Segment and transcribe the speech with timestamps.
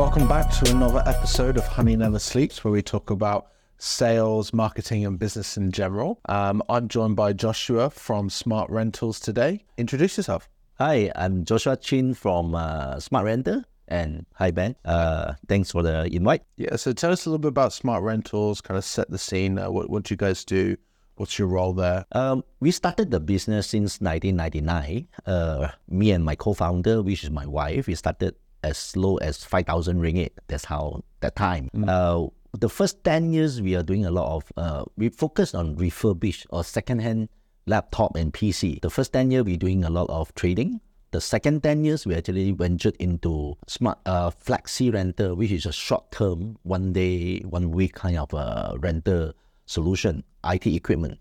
[0.00, 5.04] Welcome back to another episode of Honey Never Sleeps, where we talk about sales, marketing,
[5.04, 6.20] and business in general.
[6.26, 9.62] Um, I'm joined by Joshua from Smart Rentals today.
[9.76, 10.48] Introduce yourself.
[10.78, 13.62] Hi, I'm Joshua Chin from uh, Smart Renter.
[13.88, 14.74] And hi, Ben.
[14.86, 16.44] Uh, thanks for the invite.
[16.56, 19.58] Yeah, so tell us a little bit about Smart Rentals, kind of set the scene.
[19.58, 20.78] Uh, what, what do you guys do?
[21.16, 22.06] What's your role there?
[22.12, 25.08] Um, we started the business since 1999.
[25.26, 30.00] Uh, me and my co-founder, which is my wife, we started as low as 5,000
[30.00, 30.30] ringgit.
[30.48, 31.70] That's how that time.
[31.86, 32.26] Uh,
[32.58, 36.46] the first 10 years, we are doing a lot of, uh, we focus on refurbished
[36.50, 37.28] or second-hand
[37.66, 38.80] laptop and PC.
[38.80, 40.80] The first 10 years, we're doing a lot of trading.
[41.12, 45.72] The second 10 years, we actually ventured into smart uh, flexi rental, which is a
[45.72, 49.32] short-term, one day, one week kind of uh, rental
[49.66, 51.18] solution, IT equipment.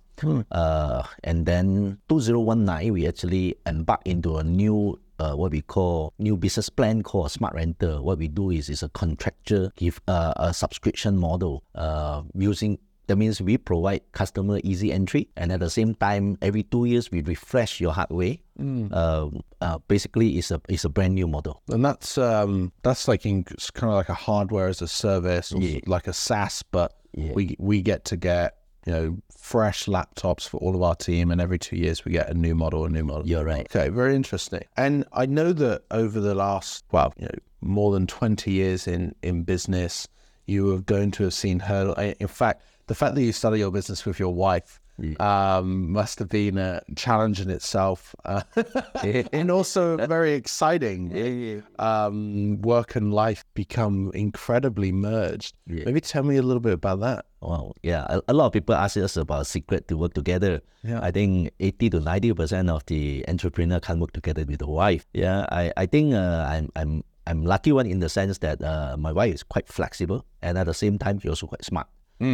[0.52, 6.36] Uh, and then 2019, we actually embarked into a new uh, what we call new
[6.38, 8.02] business plan called smart renter.
[8.02, 13.16] What we do is is a contractual give uh, a subscription model uh, using that
[13.16, 17.24] means we provide customer easy entry, and at the same time, every two years we
[17.24, 18.36] refresh your hardware.
[18.92, 19.30] Uh,
[19.62, 21.60] uh, basically, it's a it's a brand new model.
[21.70, 25.80] And that's um, that's like in, kind of like a hardware as a service, Yeah.
[25.88, 27.34] like a SaaS, but Yeah.
[27.34, 28.59] we we get to get
[28.90, 32.28] you know fresh laptops for all of our team, and every two years we get
[32.28, 33.28] a new model, a new model.
[33.28, 33.68] You're right.
[33.76, 34.64] Okay, very interesting.
[34.78, 39.14] And I know that over the last, well, you know, more than 20 years in,
[39.22, 40.08] in business,
[40.48, 41.94] you are going to have seen her.
[42.20, 44.80] In fact, the fact that you started your business with your wife
[45.20, 48.42] um, must have been a challenge in itself, uh,
[49.34, 51.64] and also very exciting.
[51.78, 55.56] Um, work and life become incredibly merged.
[55.68, 55.84] Yeah.
[55.86, 57.26] Maybe tell me a little bit about that.
[57.42, 58.06] Wow, yeah.
[58.10, 60.62] A, a lot of people ask us about secret to work together.
[60.84, 61.00] Yeah.
[61.02, 65.08] I think 80 to 90 percent of the entrepreneur can't work together with the wife.
[65.14, 68.98] Yeah, I, I think uh, I'm I'm I'm lucky one in the sense that uh,
[68.98, 71.88] my wife is quite flexible and at the same time she also quite smart.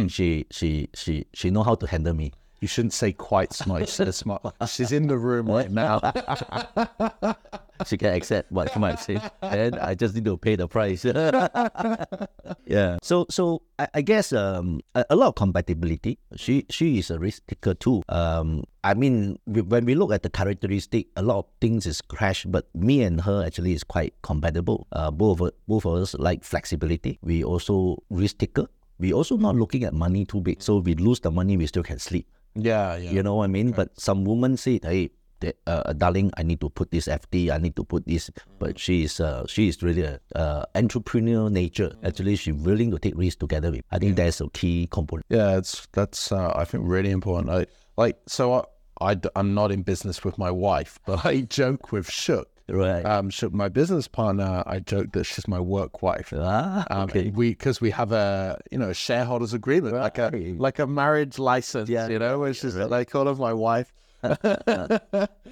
[0.08, 2.32] She she she she know how to handle me.
[2.60, 3.88] You shouldn't say quite smart.
[3.88, 4.42] Smart.
[4.68, 6.00] She's in the room right now.
[7.84, 11.04] She can accept what you might say, and I just need to pay the price.
[12.64, 12.96] yeah.
[13.02, 16.18] So so I, I guess um a, a lot of compatibility.
[16.36, 18.02] She she is a risk taker too.
[18.08, 22.00] Um I mean we- when we look at the characteristic, a lot of things is
[22.00, 24.86] crash, but me and her actually is quite compatible.
[24.92, 27.18] Uh, both of, both of us like flexibility.
[27.22, 28.66] We also risk taker.
[28.98, 31.82] We also not looking at money too big, so we lose the money, we still
[31.82, 32.26] can sleep.
[32.56, 33.10] Yeah, yeah.
[33.10, 33.70] You know what I mean?
[33.72, 37.50] But some women say, "Hey, the- uh, darling, I need to put this FD.
[37.50, 41.50] I need to put this." But she is, uh, she is really a uh, entrepreneurial
[41.50, 41.92] nature.
[42.02, 43.82] Actually, she's willing to take risks together with.
[43.90, 45.26] I think that's a key component.
[45.28, 47.50] Yeah, it's that's uh, I think really important.
[47.50, 48.66] I like so
[49.00, 52.48] I, I am not in business with my wife, but I joke with Shook.
[52.68, 53.04] Right.
[53.04, 56.32] Um, Shook, my business partner, I joke that she's my work wife.
[56.36, 60.78] ah, Um, we because we have a you know a shareholders agreement, like a like
[60.80, 62.08] a marriage license, Yeah.
[62.08, 63.92] you know, which is like all of my wife.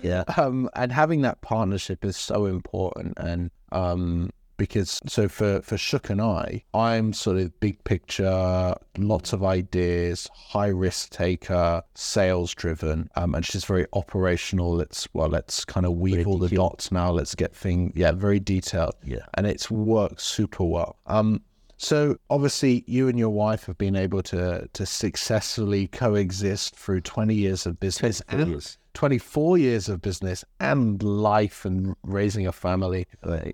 [0.03, 0.25] Yeah.
[0.37, 3.15] um, and having that partnership is so important.
[3.19, 9.33] And um, because so for for Shook and I, I'm sort of big picture, lots
[9.33, 14.75] of ideas, high risk taker, sales driven, um, and she's very operational.
[14.75, 17.11] Let's well, let's kind of weave all the dots now.
[17.11, 18.95] Let's get things, yeah, very detailed.
[19.05, 19.27] Yeah.
[19.35, 20.97] and it's worked super well.
[21.07, 21.43] Um,
[21.77, 27.35] so obviously, you and your wife have been able to to successfully coexist through 20
[27.35, 28.79] years of business and years.
[28.95, 33.07] 24 years of business and life and raising a family.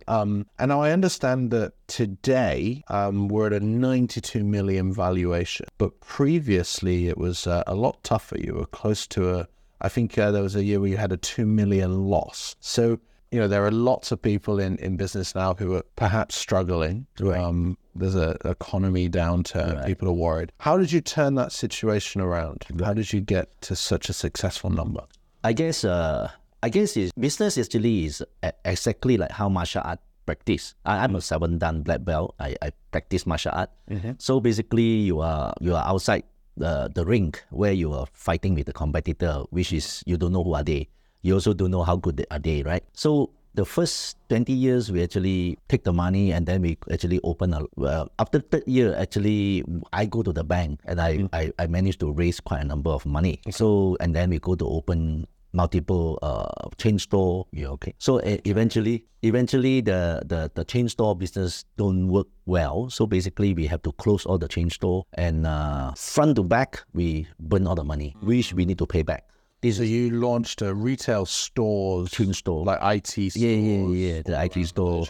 [0.06, 7.08] Um, and I understand that today um, we're at a 92 million valuation, but previously
[7.08, 8.38] it was uh, a lot tougher.
[8.38, 9.48] You were close to a,
[9.80, 12.54] I think uh, there was a year where you had a 2 million loss.
[12.60, 16.36] So, you know, there are lots of people in, in business now who are perhaps
[16.36, 17.06] struggling.
[17.18, 17.40] Right.
[17.40, 19.84] Um, there's a economy downturn.
[19.86, 20.52] People are worried.
[20.58, 22.64] How did you turn that situation around?
[22.82, 25.02] How did you get to such a successful number?
[25.42, 26.30] I guess uh
[26.62, 28.24] I guess is business actually is
[28.64, 30.74] exactly like how martial art practice.
[30.84, 32.34] I, I'm a seven dan black belt.
[32.38, 33.70] I, I practice martial art.
[34.18, 36.24] So basically you are you are outside
[36.56, 40.44] the the ring where you are fighting with the competitor, which is you don't know
[40.44, 40.88] who are they.
[41.22, 42.84] You also don't know how good they are they, right?
[42.92, 47.52] So the first 20 years we actually take the money and then we actually open
[47.54, 51.66] a well, after third year actually i go to the bank and I, I i
[51.66, 53.40] managed to raise quite a number of money.
[53.50, 57.94] So and then we go to open multiple uh chain store yeah okay.
[57.98, 62.88] So uh, eventually eventually the, the the chain store business don't work well.
[62.88, 66.84] So basically we have to close all the chain store and uh front to back
[66.94, 69.26] we burn all the money which we need to pay back
[69.62, 73.36] this So you launched a retail stores, chain store like IT stores.
[73.36, 75.06] yeah yeah yeah the IT store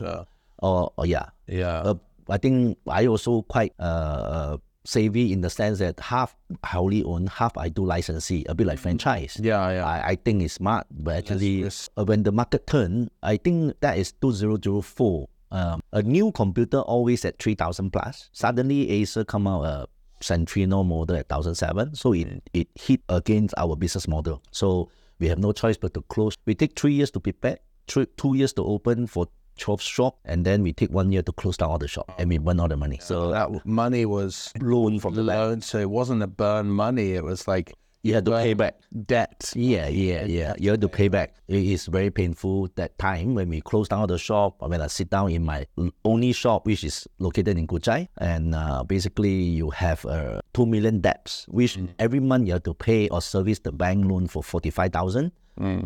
[0.58, 1.80] or, or yeah Yeah.
[1.80, 1.94] uh,
[2.28, 7.26] I think I also quite uh savvy in the sense that half I only own,
[7.26, 9.38] half I do licensee, a bit like franchise.
[9.40, 9.86] Yeah, yeah.
[9.86, 13.98] I, I think it's smart, but actually, uh, when the market turned, I think that
[13.98, 15.28] is 2004.
[15.52, 18.30] Um, a new computer always at 3000 plus.
[18.32, 19.86] Suddenly, Acer come out a
[20.20, 21.94] Centrino model at 1007.
[21.94, 24.42] So it, it hit against our business model.
[24.50, 26.36] So we have no choice but to close.
[26.46, 27.58] We take three years to prepare,
[27.88, 29.26] three, two years to open for
[29.58, 32.30] 12 shop, and then we take one year to close down all the shop, and
[32.30, 32.98] we burn all the money.
[33.00, 37.12] So that money was loan from the loan, so it wasn't a burn money.
[37.12, 38.76] It was like You had to pay back.
[39.06, 39.52] debt.
[39.54, 40.54] Yeah, yeah, yeah.
[40.58, 41.34] You have to pay back.
[41.48, 44.86] It is very painful that time when we close down the shop, or when I
[44.86, 45.66] sit down in my
[46.04, 51.00] only shop, which is located in Kuchai, and uh, basically you have uh, 2 million
[51.00, 55.32] debts, which every month you have to pay or service the bank loan for 45,000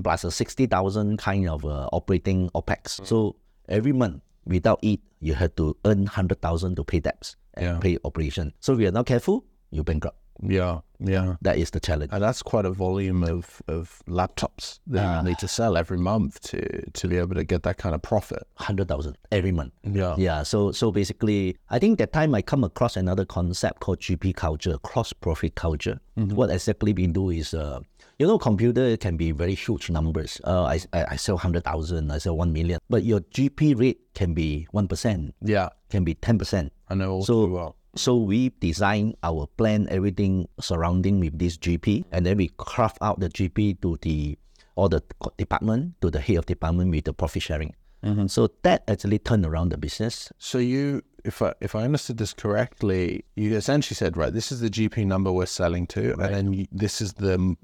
[0.05, 3.05] plus a 60,000 kind of uh, operating OPEX.
[3.05, 3.35] So
[3.69, 7.79] every month, without it, you have to earn 100,000 to pay debts and Yeah.
[7.81, 8.53] pay operation.
[8.61, 10.17] So if you're not careful, you bankrupt.
[10.43, 11.37] Yeah, yeah.
[11.43, 12.11] That is the challenge.
[12.13, 15.19] And that's quite a volume of, of laptops that Ah.
[15.23, 18.03] you need to sell every month to, to be able to get that kind of
[18.03, 18.43] profit.
[18.57, 19.73] 100,000 every month.
[19.85, 20.15] Yeah.
[20.19, 24.35] Yeah, so so basically, I think that time I come across another concept called GP
[24.35, 26.01] culture, gross profit culture.
[26.17, 27.81] What exactly we do is, uh,
[28.19, 30.41] you know, computer can be very huge numbers.
[30.45, 34.01] Uh, I, I I sell hundred thousand, I sell one million, but your GP rate
[34.15, 35.71] can be one percent, Yeah.
[35.91, 36.73] can be ten percent.
[36.89, 37.77] I know all So too well.
[37.97, 43.21] So we design our plan, everything surrounding with this GP, and then we craft out
[43.21, 44.39] the GP to the
[44.77, 45.03] all the
[45.37, 47.75] department to the head of department with the profit sharing.
[48.05, 48.27] Mm-hmm.
[48.27, 50.31] So that actually turned around the business.
[50.39, 54.61] So you, if I if I understood this correctly, you essentially said, right, this is
[54.61, 57.57] the GP number we're selling to, and then you, this is the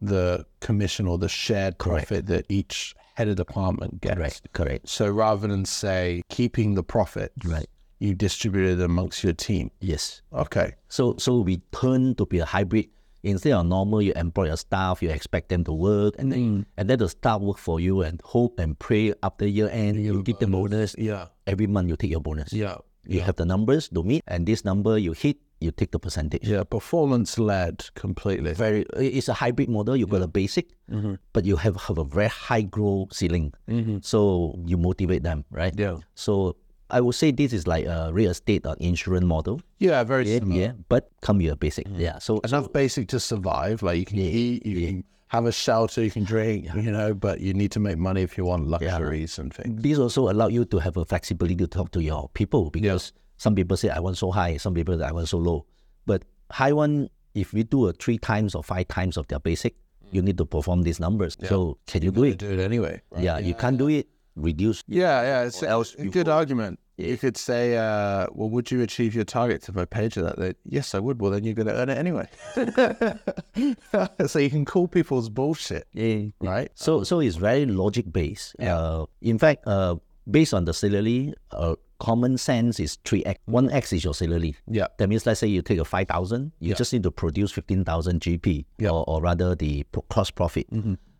[0.00, 4.14] the commission or the shared profit that each head of department gets.
[4.14, 4.88] Correct, correct.
[4.88, 7.66] So rather than say keeping the profit, Right.
[7.98, 9.70] You distribute it amongst your team.
[9.80, 10.22] Yes.
[10.32, 10.74] Okay.
[10.88, 12.88] So so we turn to be a hybrid.
[13.24, 16.64] Instead of normal, you employ your staff, you expect them to work, and then mm.
[16.76, 20.22] and then the staff work for you and hope and pray after year end you
[20.22, 20.94] give them bonus.
[20.96, 21.26] Yeah.
[21.46, 22.52] Every month you take your bonus.
[22.52, 22.76] Yeah.
[23.04, 26.46] You have the numbers to meet, and this number you hit, you take the percentage.
[26.46, 26.62] Yeah.
[26.62, 28.52] Performance led completely.
[28.52, 29.96] Very, it's a hybrid model.
[29.96, 31.14] you've got a basic, mm-hmm.
[31.32, 33.52] but you have have a very high growth ceiling.
[33.68, 33.98] Mm-hmm.
[34.02, 35.72] So you motivate them, right?
[35.76, 35.96] Yeah.
[36.14, 36.56] So
[36.90, 39.60] I would say this is like a real estate or insurance model.
[39.78, 40.02] Yeah.
[40.04, 40.60] Very Yeah, similar.
[40.60, 41.86] yeah, but come a basic.
[41.88, 41.98] Mm.
[41.98, 42.18] Yeah.
[42.18, 43.82] So Enough basic to survive.
[43.82, 47.40] Like you can eat, you can have a shelter, you can drink, you know, but
[47.40, 49.82] you need to make money if you want luxuries and things.
[49.82, 53.54] this also allow you to have a flexibility to talk to your people because some
[53.54, 55.66] people say I want so high, some people say I want so low.
[56.06, 59.74] But high one, if we do a three times or five times of their basic,
[59.76, 59.80] mm.
[60.12, 61.36] you need to perform these numbers.
[61.44, 62.38] So can you do it?
[62.38, 63.02] do it anyway.
[63.10, 63.22] right?
[63.22, 64.08] Yeah, you can't do it.
[64.38, 64.82] Reduce.
[64.88, 65.42] Yeah, yeah.
[65.44, 66.78] It's a, else a good argument.
[66.96, 70.36] You could say, uh, well, would you achieve your targets if I paid you that?
[70.36, 71.20] They, yes, I would.
[71.20, 72.28] Well, then you're going to earn it anyway.
[74.26, 76.26] so you can call people's bullshit, Yeah.
[76.40, 76.70] right?
[76.74, 78.58] So so it's very logic based.
[78.60, 79.96] Uh, in fact, uh,
[80.30, 83.40] based on the salary, uh, common sense is three x.
[83.46, 84.56] One x is your salary.
[84.66, 84.88] Yeah.
[84.98, 87.84] That means let's say you take a five thousand, you just need to produce fifteen
[87.84, 90.66] thousand GP, or, or rather the gross profit.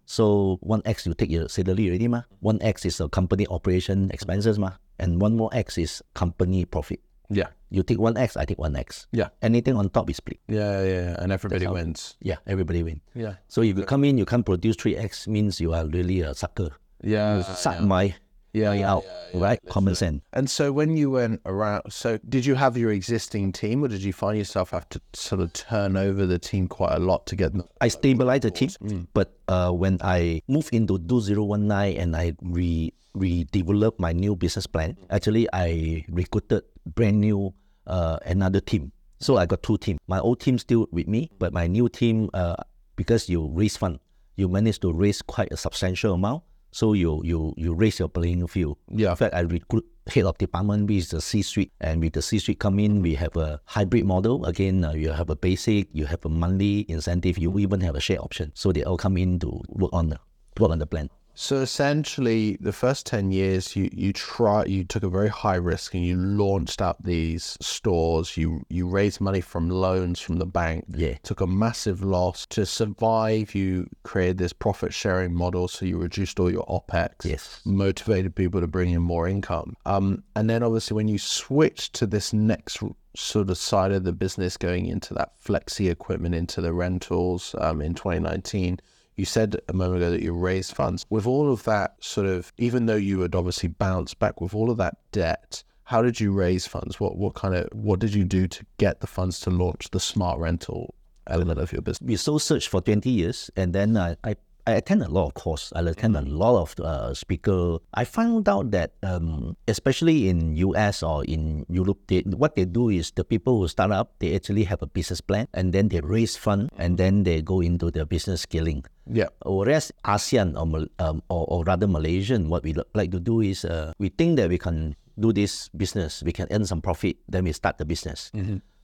[0.09, 2.25] So one x you take your salary already ma.
[2.41, 7.05] One x is a company operation expenses ma, and one more x is company profit.
[7.29, 7.53] Yeah.
[7.69, 9.07] You take one x, I take one x.
[9.13, 9.29] Yeah.
[9.43, 10.41] Anything on top is split.
[10.49, 11.17] Yeah, yeah.
[11.21, 12.17] And everybody wins.
[12.25, 13.03] Yeah, everybody win.
[13.13, 13.37] Yeah.
[13.49, 16.33] So if you come in, you can't produce three x means you are really a
[16.33, 16.71] sucker.
[17.05, 17.43] Yeah.
[17.43, 18.17] Suck my
[18.53, 19.61] Yeah, yeah, out, right?
[19.69, 20.23] Common sense.
[20.33, 24.03] And so when you went around, so did you have your existing team or did
[24.03, 27.37] you find yourself have to sort of turn over the team quite a lot to
[27.37, 27.65] get them?
[27.81, 33.99] I stabilized the team, but uh, when I moved into 2019 and I re redeveloped
[33.99, 37.53] my new business plan, actually I recruited brand new
[37.87, 38.93] uh, another team.
[39.21, 39.99] So I got two teams.
[40.07, 42.57] My old team still with me, but my new team, uh,
[42.97, 43.99] because you raise fund,
[44.37, 46.45] you managed to raise quite a substantial amount.
[46.71, 48.79] So you you you raise your playing field.
[48.93, 49.11] Yeah.
[49.11, 52.59] In fact, I recruit head of department, which is the C-suite, and with the C-suite
[52.59, 54.45] come in, we have a hybrid model.
[54.47, 58.01] Again, uh, you have a basic, you have a monthly incentive, you even have a
[58.01, 58.53] share option.
[58.55, 60.19] So they all come in to work on the
[60.59, 61.11] work on the plan.
[61.41, 65.95] So essentially, the first ten years, you you try, you took a very high risk,
[65.95, 68.37] and you launched up these stores.
[68.37, 70.87] You you raised money from loans from the bank.
[70.93, 71.15] Yeah.
[71.23, 73.55] Took a massive loss to survive.
[73.55, 77.25] You created this profit sharing model, so you reduced all your opex.
[77.25, 77.61] Yes.
[77.65, 79.77] Motivated people to bring in more income.
[79.87, 82.83] Um, and then obviously when you switched to this next
[83.15, 87.81] sort of side of the business, going into that flexi equipment, into the rentals, um,
[87.81, 88.81] in 2019.
[89.19, 91.05] You said a moment ago that you raised funds.
[91.11, 94.71] With all of that sort of, even though you had obviously bounced back with all
[94.71, 97.01] of that debt, how did you raise funds?
[97.01, 99.99] What what kind of what did you do to get the funds to launch the
[99.99, 100.95] smart rental
[101.27, 102.07] element of your business?
[102.07, 104.37] We so search for 20 years and then I, I
[104.69, 105.73] I attend a lot of course.
[105.75, 107.79] I attend a lot of uh, speaker.
[107.95, 112.91] I found out that um, especially in US or in Europe, they, what they do
[112.91, 116.01] is the people who start up, they actually have a business plan and then they
[116.01, 118.85] raise fund and then they go into the business scaling.
[119.11, 119.29] Yeah.
[119.45, 123.93] Whereas ASEAN or, um, or, or rather Malaysian, what we like to do is uh,
[123.99, 127.53] we think that we can do this business, we can earn some profit, then we
[127.53, 128.31] start the business.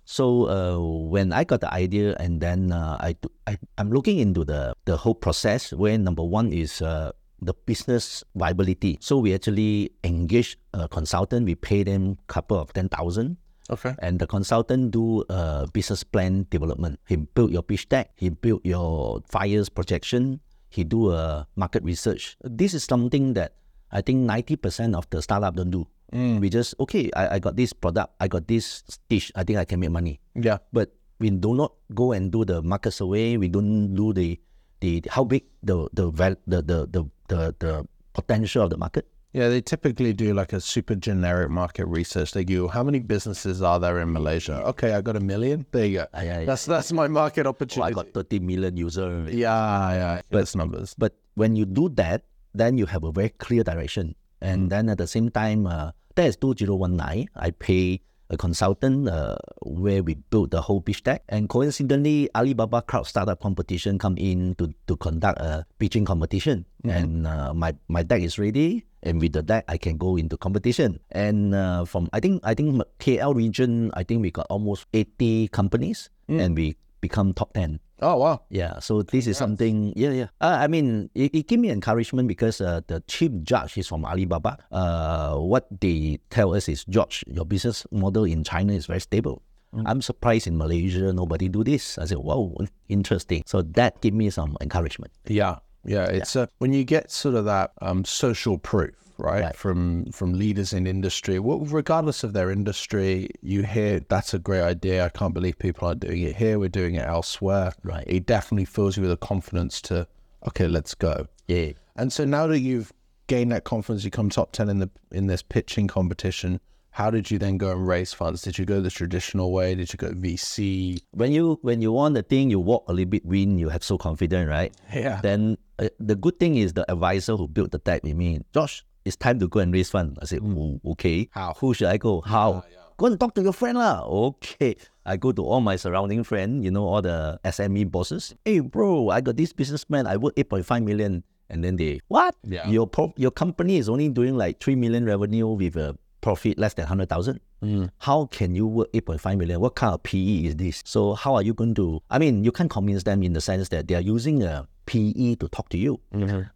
[0.05, 0.77] So uh,
[1.09, 4.75] when I got the idea, and then uh, I, do- I I'm looking into the
[4.85, 5.73] the whole process.
[5.73, 8.99] Where number one is uh, the business viability.
[9.01, 11.47] So we actually engage a consultant.
[11.49, 13.39] We pay them couple of ten thousand.
[13.71, 13.97] Okay.
[14.05, 17.01] And the consultant do a business plan development.
[17.09, 18.13] He build your pitch deck.
[18.17, 20.41] He build your fires projection.
[20.69, 22.37] He do a market research.
[22.45, 23.57] This is something that
[23.89, 25.87] I think ninety percent of the startup don't do.
[26.13, 26.41] Mm.
[26.41, 27.09] We just okay.
[27.17, 28.13] I, I got this product.
[28.21, 29.33] I got this dish.
[29.35, 30.21] I think I can make money.
[30.35, 30.59] Yeah.
[30.73, 33.39] But we do not go and do the market survey.
[33.39, 34.37] We don't do the
[34.81, 37.73] the how big the the val- the the the the, the
[38.13, 39.09] potential of the market.
[39.35, 42.31] Yeah, they typically do like a super generic market research.
[42.31, 44.63] They go, how many businesses are there in Malaysia?
[44.71, 45.67] Okay, I got a million.
[45.75, 46.07] There you go.
[46.15, 46.47] Ah, yeah, yeah.
[46.47, 49.35] That's that's my market Oh, I got 30 million users.
[49.35, 50.23] yeah, yeah.
[50.31, 50.95] That's numbers.
[50.97, 52.23] But when you do that,
[52.55, 54.15] then you have a very clear direction.
[54.41, 57.27] And then at the same time, uh, that is 2019.
[57.35, 61.23] I pay a consultant uh, where we built the whole pitch deck.
[61.29, 66.65] And coincidentally, Alibaba Cloud Startup Competition come in to, to conduct a pitching competition.
[66.85, 68.85] And uh, my, my deck is ready.
[69.03, 71.01] And with the deck, I can go into competition.
[71.11, 75.49] And uh, from, I think, I think KL region, I think we got almost 80
[75.49, 77.81] companies and we become top 10.
[78.01, 78.43] Oh wow.
[78.49, 79.93] Yeah, so this is something.
[79.97, 80.29] Yeah, yeah.
[80.41, 84.05] Uh, I mean, it, it gave me encouragement because uh, the chief judge is from
[84.05, 84.59] Alibaba.
[84.73, 89.43] Uh, what they tell us is, George, your business model in China is very stable.
[89.87, 91.99] I'm surprised in Malaysia nobody do this.
[91.99, 92.55] I said, wow,
[92.89, 93.43] interesting.
[93.47, 95.11] So that gave me some encouragement.
[95.27, 96.07] Yeah, yeah.
[96.07, 99.57] It's uh, when you get sort of that um, social proof, right, Right.
[99.57, 104.63] from from leaders in industry, well, regardless of their industry, you hear that's a great
[104.63, 105.05] idea.
[105.05, 106.59] I can't believe people aren't doing it here.
[106.59, 107.73] We're doing it elsewhere.
[107.83, 108.05] Right.
[108.07, 110.07] It definitely fills you with a confidence to,
[110.49, 111.27] okay, let's go.
[111.49, 111.73] Yeah.
[111.97, 112.93] And so now that you've
[113.27, 116.61] gained that confidence, you come top ten in the in this pitching competition.
[116.91, 118.43] How did you then go and raise funds?
[118.43, 119.75] Did you go the traditional way?
[119.75, 121.01] Did you go VC?
[121.11, 123.59] When you when you want the thing, you walk a little bit win.
[123.59, 124.73] You have so confident, right?
[124.95, 125.21] Yeah.
[125.21, 128.85] Then uh, the good thing is the advisor who built the deck with me, Josh,
[129.05, 130.19] it's time to go and raise fund.
[130.21, 130.57] I said, mm.
[130.57, 131.29] "Oh, okay.
[131.31, 131.55] How?
[131.59, 132.23] Who should I go?
[132.27, 132.65] Ah, how?
[132.97, 134.07] Go and talk to your friend lah.
[134.07, 134.77] Okay.
[135.05, 138.35] I go to all my surrounding friend, you know, all the SME bosses.
[138.45, 140.07] Hey, bro, I got this businessman.
[140.07, 141.25] I work 8.5 million.
[141.51, 142.35] And then they, what?
[142.43, 142.67] Yeah.
[142.71, 146.73] Your pro- your company is only doing like 3 million revenue with a profit less
[146.75, 147.39] than 100,000.
[147.63, 147.91] Mm.
[147.99, 149.61] How can you work 8.5 million?
[149.61, 150.81] What kind of PE is this?
[150.87, 153.69] So how are you going to, I mean, you can't convince them in the sense
[153.71, 156.01] that they are using a PE to talk to you.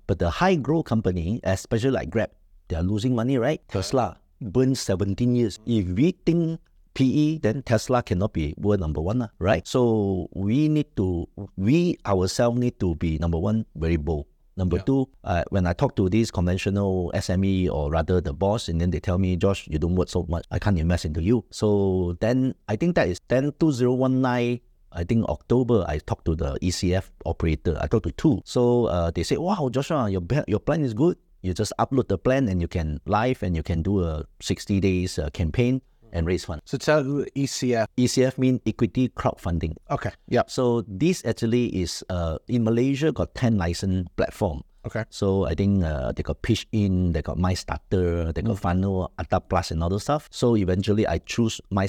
[0.06, 2.30] But the high growth company, especially like Grab,
[2.68, 3.60] they are losing money, right?
[3.68, 5.58] Tesla burned 17 years.
[5.66, 6.60] If we think
[6.94, 9.66] PE, then Tesla cannot be world number one, lah, right?
[9.66, 14.26] So we need to, we ourselves need to be number one, very bold.
[14.58, 18.80] Number two, uh, when I talk to these conventional SME or rather the boss, and
[18.80, 21.44] then they tell me, Josh, you don't work so much, I can't invest into you.
[21.52, 24.58] So then I think that is then 2019.
[24.92, 27.76] I think October, I talked to the ECF operator.
[27.80, 28.40] I talked to two.
[28.44, 31.16] So uh, they said, wow, Joshua, your, your plan is good.
[31.42, 34.80] You just upload the plan and you can live and you can do a 60
[34.80, 36.62] days uh, campaign and raise funds.
[36.64, 37.86] So tell ECF.
[37.96, 39.76] ECF means equity crowdfunding.
[39.90, 40.10] Okay.
[40.28, 40.42] Yeah.
[40.46, 44.62] So this actually is uh, in Malaysia got 10 license platform.
[44.86, 45.04] Okay.
[45.10, 49.40] So I think uh, they got Pitch In, they got MyStartr, they got Fundnel, Ata
[49.40, 50.28] Plus, and other stuff.
[50.32, 51.86] So eventually I choose My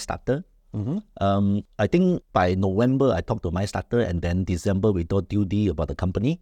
[0.74, 1.02] Starter.
[1.22, 5.46] Um, I think by November I talked to MyStartr, and then December we told due
[5.72, 6.42] about the company,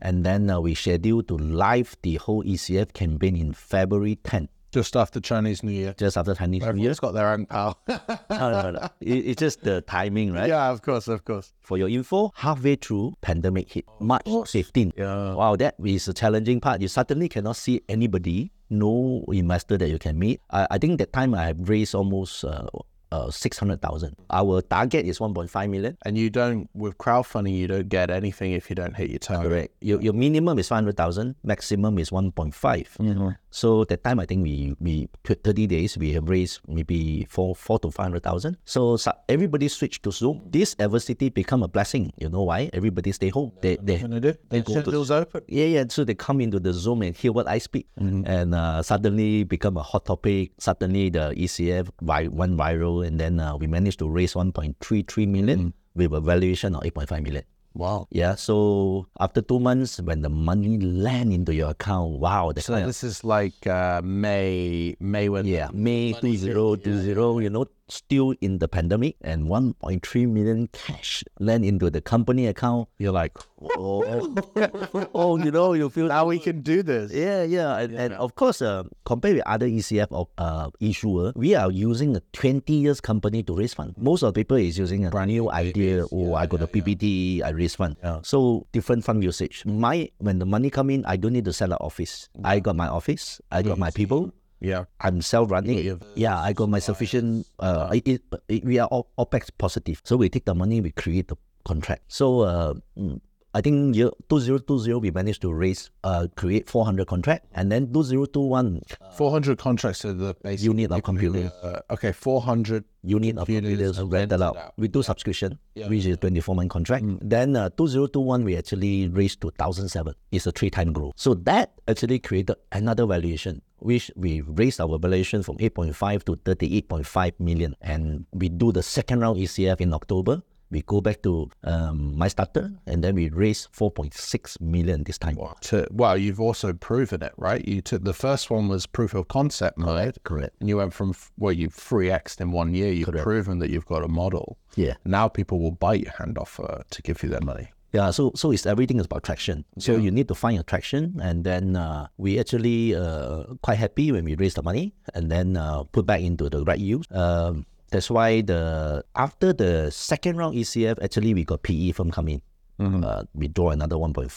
[0.00, 4.96] and then uh, we scheduled to live the whole ECF campaign in February 10th, Just
[4.96, 5.94] after Chinese New Year.
[5.98, 6.70] just after Chinese New Year.
[6.70, 7.78] Everyone's got their own pal.
[7.88, 7.96] no,
[8.30, 8.88] no, no.
[9.00, 10.48] It- it's just the timing, right?
[10.48, 11.52] yeah, of course, of course.
[11.60, 14.92] For your info, halfway through, pandemic hit March 15.
[14.96, 15.34] Yeah.
[15.34, 16.80] Wow, that is a challenging part.
[16.80, 20.40] You suddenly cannot see anybody, no investor that you can meet.
[20.50, 22.66] I, I think that time I raised almost uh,
[23.12, 24.16] uh, 600,000.
[24.30, 25.96] Our target is 1.5 million.
[26.04, 29.50] And you don't with crowdfunding, you don't get anything if you don't hit your target.
[29.50, 29.74] Correct.
[29.80, 33.36] Your, your minimum is 500,000, maximum is 1.5.
[33.50, 37.78] So that time, I think we, we, 30 days, we have raised maybe four, four
[37.80, 38.58] to 500,000.
[38.64, 40.42] So, so everybody switched to Zoom.
[40.50, 42.12] This adversity become a blessing.
[42.18, 42.68] You know why?
[42.74, 43.52] Everybody stay home.
[43.62, 44.34] They, they, Gonna do?
[44.50, 45.42] The go to- open.
[45.48, 45.84] yeah, yeah.
[45.88, 49.76] So they come into the Zoom and hear what I speak, and uh, suddenly become
[49.78, 50.52] a hot topic.
[50.58, 55.72] Suddenly the ECF vi- went viral, and then uh, we managed to raise 1.33 million
[55.94, 57.44] with a valuation of 8.5 million.
[57.76, 58.08] Wow.
[58.10, 58.34] Yeah.
[58.36, 63.22] So after two months, when the money land into your account, wow, So this is
[63.22, 69.44] like uh, May, May when yeah, May 2020, you know, still in the pandemic, and
[69.44, 72.88] 1.3 million cash land into the company account.
[72.98, 74.34] you're like, Oh,
[75.14, 77.12] oh, you know, you feel now we can do this.
[77.12, 81.54] Yeah, yeah, and, and of course, uh, compared with other ECF of uh, issuer, we
[81.54, 83.94] are using a 20 years company to raise fund.
[83.96, 86.04] Most of the people is using a brand new idea.
[86.12, 87.96] Oh, I got a PPT, I raise fund.
[88.22, 89.64] So different fund usage.
[89.64, 92.28] My when the money come in, I don't need to sell an office.
[92.44, 93.40] I got my office.
[93.50, 94.32] I got my people.
[94.60, 94.84] Yeah.
[95.00, 96.00] I'm self-running.
[96.14, 97.46] Yeah, I got my sufficient.
[97.58, 100.00] Uh, it, it, it- we are all OPEX positive.
[100.04, 102.02] So we take the money, we create the contract.
[102.08, 103.20] So uh, mm,
[103.56, 108.82] I think year 2020 we managed to raise, uh, create 400 contract, and then 2021
[109.16, 112.84] 400 contracts to the basic unit of computer, Uh, okay, 400.
[113.02, 114.56] unit of computers computers rented out.
[114.58, 114.74] out.
[114.76, 117.04] We do subscription, which is 24 month contract.
[117.22, 120.12] Then uh, 2021 we actually raised to 1007.
[120.32, 121.14] It's a three time growth.
[121.16, 127.40] So that actually created another valuation, which we raised our valuation from 8.5 to 38.5
[127.40, 127.74] million.
[127.80, 130.42] And we do the second round ECF in October.
[130.70, 135.38] We go back to um, my starter, and then we raised 4.6 million this time.
[135.62, 137.66] To, well, you've also proven it, right?
[137.66, 140.54] You took the first one was proof of concept mode, Correct.
[140.60, 142.92] and you went from well, you three xed in one year.
[142.92, 144.58] You've proven that you've got a model.
[144.74, 144.94] Yeah.
[145.04, 147.68] Now people will bite your hand off uh, to give you their money.
[147.92, 149.64] Yeah, so so it's everything is about traction.
[149.78, 154.12] So you need to find a traction, and then uh, we actually uh, quite happy
[154.12, 157.06] when we raise the money, and then uh, put back into the right use.
[157.10, 157.64] Um,
[157.96, 162.42] that's why the after the second round ECF, actually we got PE from coming.
[162.78, 164.28] Uh, we draw another 1.5.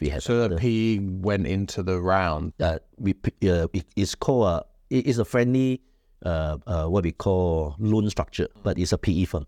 [0.00, 2.52] We had So the PE went into the round.
[2.60, 3.16] uh, we
[3.48, 4.56] uh, it, it's called a
[4.92, 5.80] it is a friendly
[6.20, 9.46] uh, uh, what we call loan structure, but it's a PE firm.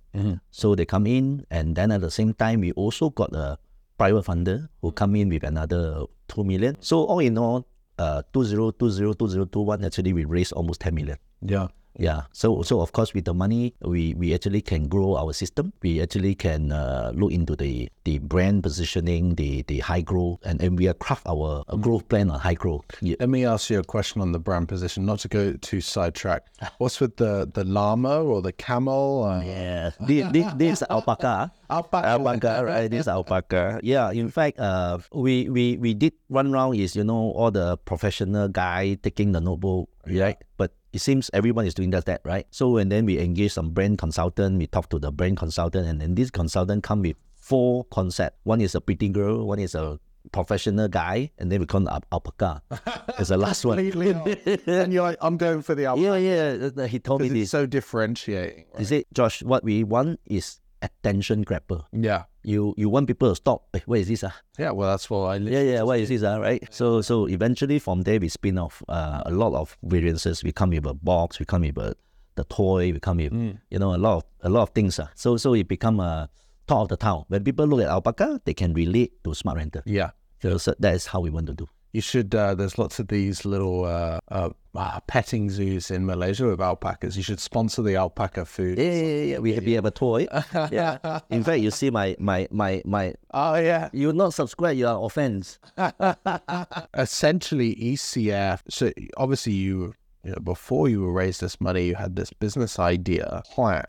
[0.51, 3.59] So they come in, and then at the same time, we also got a
[3.99, 6.77] private funder who come in with another two million.
[6.81, 7.67] So all in all,
[7.99, 8.73] uh, 2020,
[9.21, 11.19] 2021, actually we raised almost 10 million.
[11.45, 11.69] Yeah.
[11.99, 12.23] Yeah.
[12.33, 15.73] So so of course with the money we we actually can grow our system.
[15.83, 20.61] We actually can uh, look into the the brand positioning, the the high growth, and,
[20.63, 22.85] and we are craft our growth plan on high growth.
[23.01, 23.17] Yeah.
[23.21, 26.47] Let me ask you a question on the brand position, not to go too sidetrack.
[26.79, 29.25] What's with the the llama or the camel?
[29.25, 31.53] Uh, Yeah, this, this, this is alpaca.
[31.71, 32.07] Alpaca.
[32.09, 32.91] Alpaca, right?
[32.91, 33.81] This alpaca.
[33.83, 37.77] Yeah, in fact, uh, we, we, we did one round is, you know, all the
[37.79, 40.37] professional guy taking the notebook, right?
[40.57, 42.47] But it seems everyone is doing that, that, right?
[42.51, 46.01] So, and then we engage some brand consultant, we talk to the brand consultant, and
[46.01, 48.39] then this consultant come with four concept.
[48.45, 49.99] One is a pretty girl, one is a
[50.33, 52.63] professional guy, and then we call al- alpaca.
[53.19, 53.79] It's the last one.
[54.67, 56.21] And you're like, I'm going for the alpaca.
[56.21, 56.87] Yeah, yeah.
[56.87, 57.43] He told me this.
[57.43, 58.67] it's so differentiating.
[58.79, 61.85] Is it, Josh, what we want is attention grabber.
[61.93, 62.25] Yeah.
[62.43, 63.69] You you want people to stop.
[63.75, 64.25] Eh, what is this?
[64.25, 64.35] Ah?
[64.59, 64.71] Yeah.
[64.71, 65.37] Well, that's what I.
[65.37, 65.83] Yeah, yeah.
[65.83, 66.23] What is this?
[66.23, 66.63] Ah, right.
[66.71, 70.43] So so eventually from there we spin off uh, a lot of variances.
[70.43, 71.39] We come with a box.
[71.39, 71.95] We come with a,
[72.37, 72.93] the toy.
[72.93, 74.99] We come with you know a lot of a lot of things.
[74.99, 75.11] Ah.
[75.15, 76.31] So so it become a
[76.67, 77.25] talk of the town.
[77.29, 79.83] When people look at alpaca, they can relate to smart rental.
[79.85, 80.11] Yeah.
[80.43, 81.69] So, so that is how we want to do.
[81.93, 82.35] You should.
[82.35, 87.17] Uh, there's lots of these little uh, uh, uh, petting zoos in Malaysia with alpacas.
[87.17, 88.79] You should sponsor the alpaca food.
[88.79, 89.39] Yeah, yeah, yeah.
[89.39, 90.29] We have, we have a toy.
[90.71, 91.21] yeah.
[91.31, 93.15] In fact, you see my my my my.
[93.33, 93.89] Oh yeah.
[93.93, 95.59] You're not subscribe, you are offense.
[96.95, 98.61] Essentially, ECF.
[98.69, 103.43] So obviously, you you know before you raised this money, you had this business idea,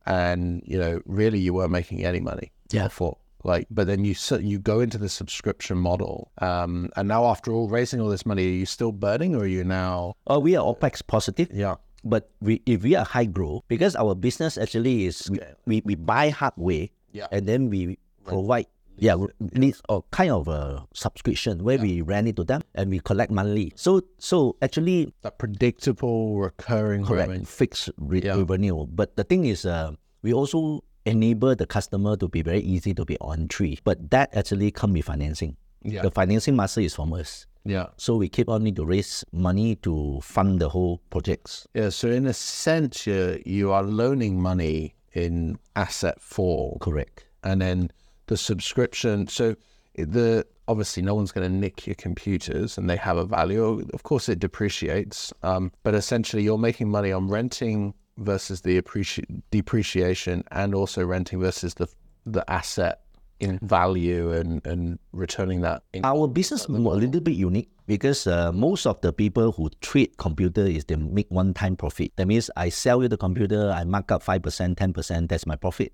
[0.08, 2.52] and you know really you weren't making any money.
[2.72, 2.88] Yeah.
[2.88, 7.52] For like, but then you you go into the subscription model, um, and now after
[7.52, 10.14] all raising all this money, are you still burning, or are you now?
[10.28, 11.50] Oh, we are OPEX positive.
[11.54, 11.76] Yeah.
[12.04, 15.96] But we, if we are high growth, because our business actually is we, we, we
[15.96, 17.28] buy hardware Yeah.
[17.32, 18.66] and then we provide
[18.98, 19.16] yeah
[19.54, 23.32] needs or kind of a subscription where we rent it to them and we collect
[23.32, 23.74] monthly.
[23.76, 27.46] So so actually That predictable recurring correct revenue.
[27.46, 28.38] fixed re- Yeah.
[28.38, 28.86] revenue.
[28.90, 33.06] But the thing is, uh, we also enable the customer to be very easy to
[33.06, 33.80] be on tree.
[33.84, 35.58] But that actually come with financing.
[35.84, 36.04] Yeah.
[36.04, 37.48] The financing master is from us.
[37.64, 37.88] Yeah.
[37.98, 41.68] So we keep on need to raise money to fund the whole projects.
[41.74, 41.90] Yeah.
[41.90, 47.26] So in a sense, you you are loaning money in asset form, Correct.
[47.44, 47.92] and then
[48.28, 49.28] the subscription.
[49.28, 49.56] So
[49.96, 53.86] the obviously no one's going to nick your computers, and they have a value.
[53.94, 59.26] Of course, it depreciates, um, but essentially you're making money on renting versus the appreci-
[59.52, 61.88] depreciation, and also renting versus the
[62.26, 63.02] the asset
[63.40, 65.84] in value and and returning that.
[65.94, 69.70] In- Our business mo- a little bit unique because uh, most of the people who
[69.82, 72.14] trade computer is they make one time profit.
[72.18, 75.30] That means I sell you the computer, I mark up five percent, ten percent.
[75.30, 75.92] That's my profit.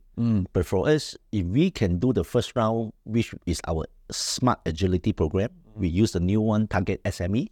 [0.53, 5.13] But for us, if we can do the first round, which is our smart agility
[5.13, 7.47] program, we use the new one target SME.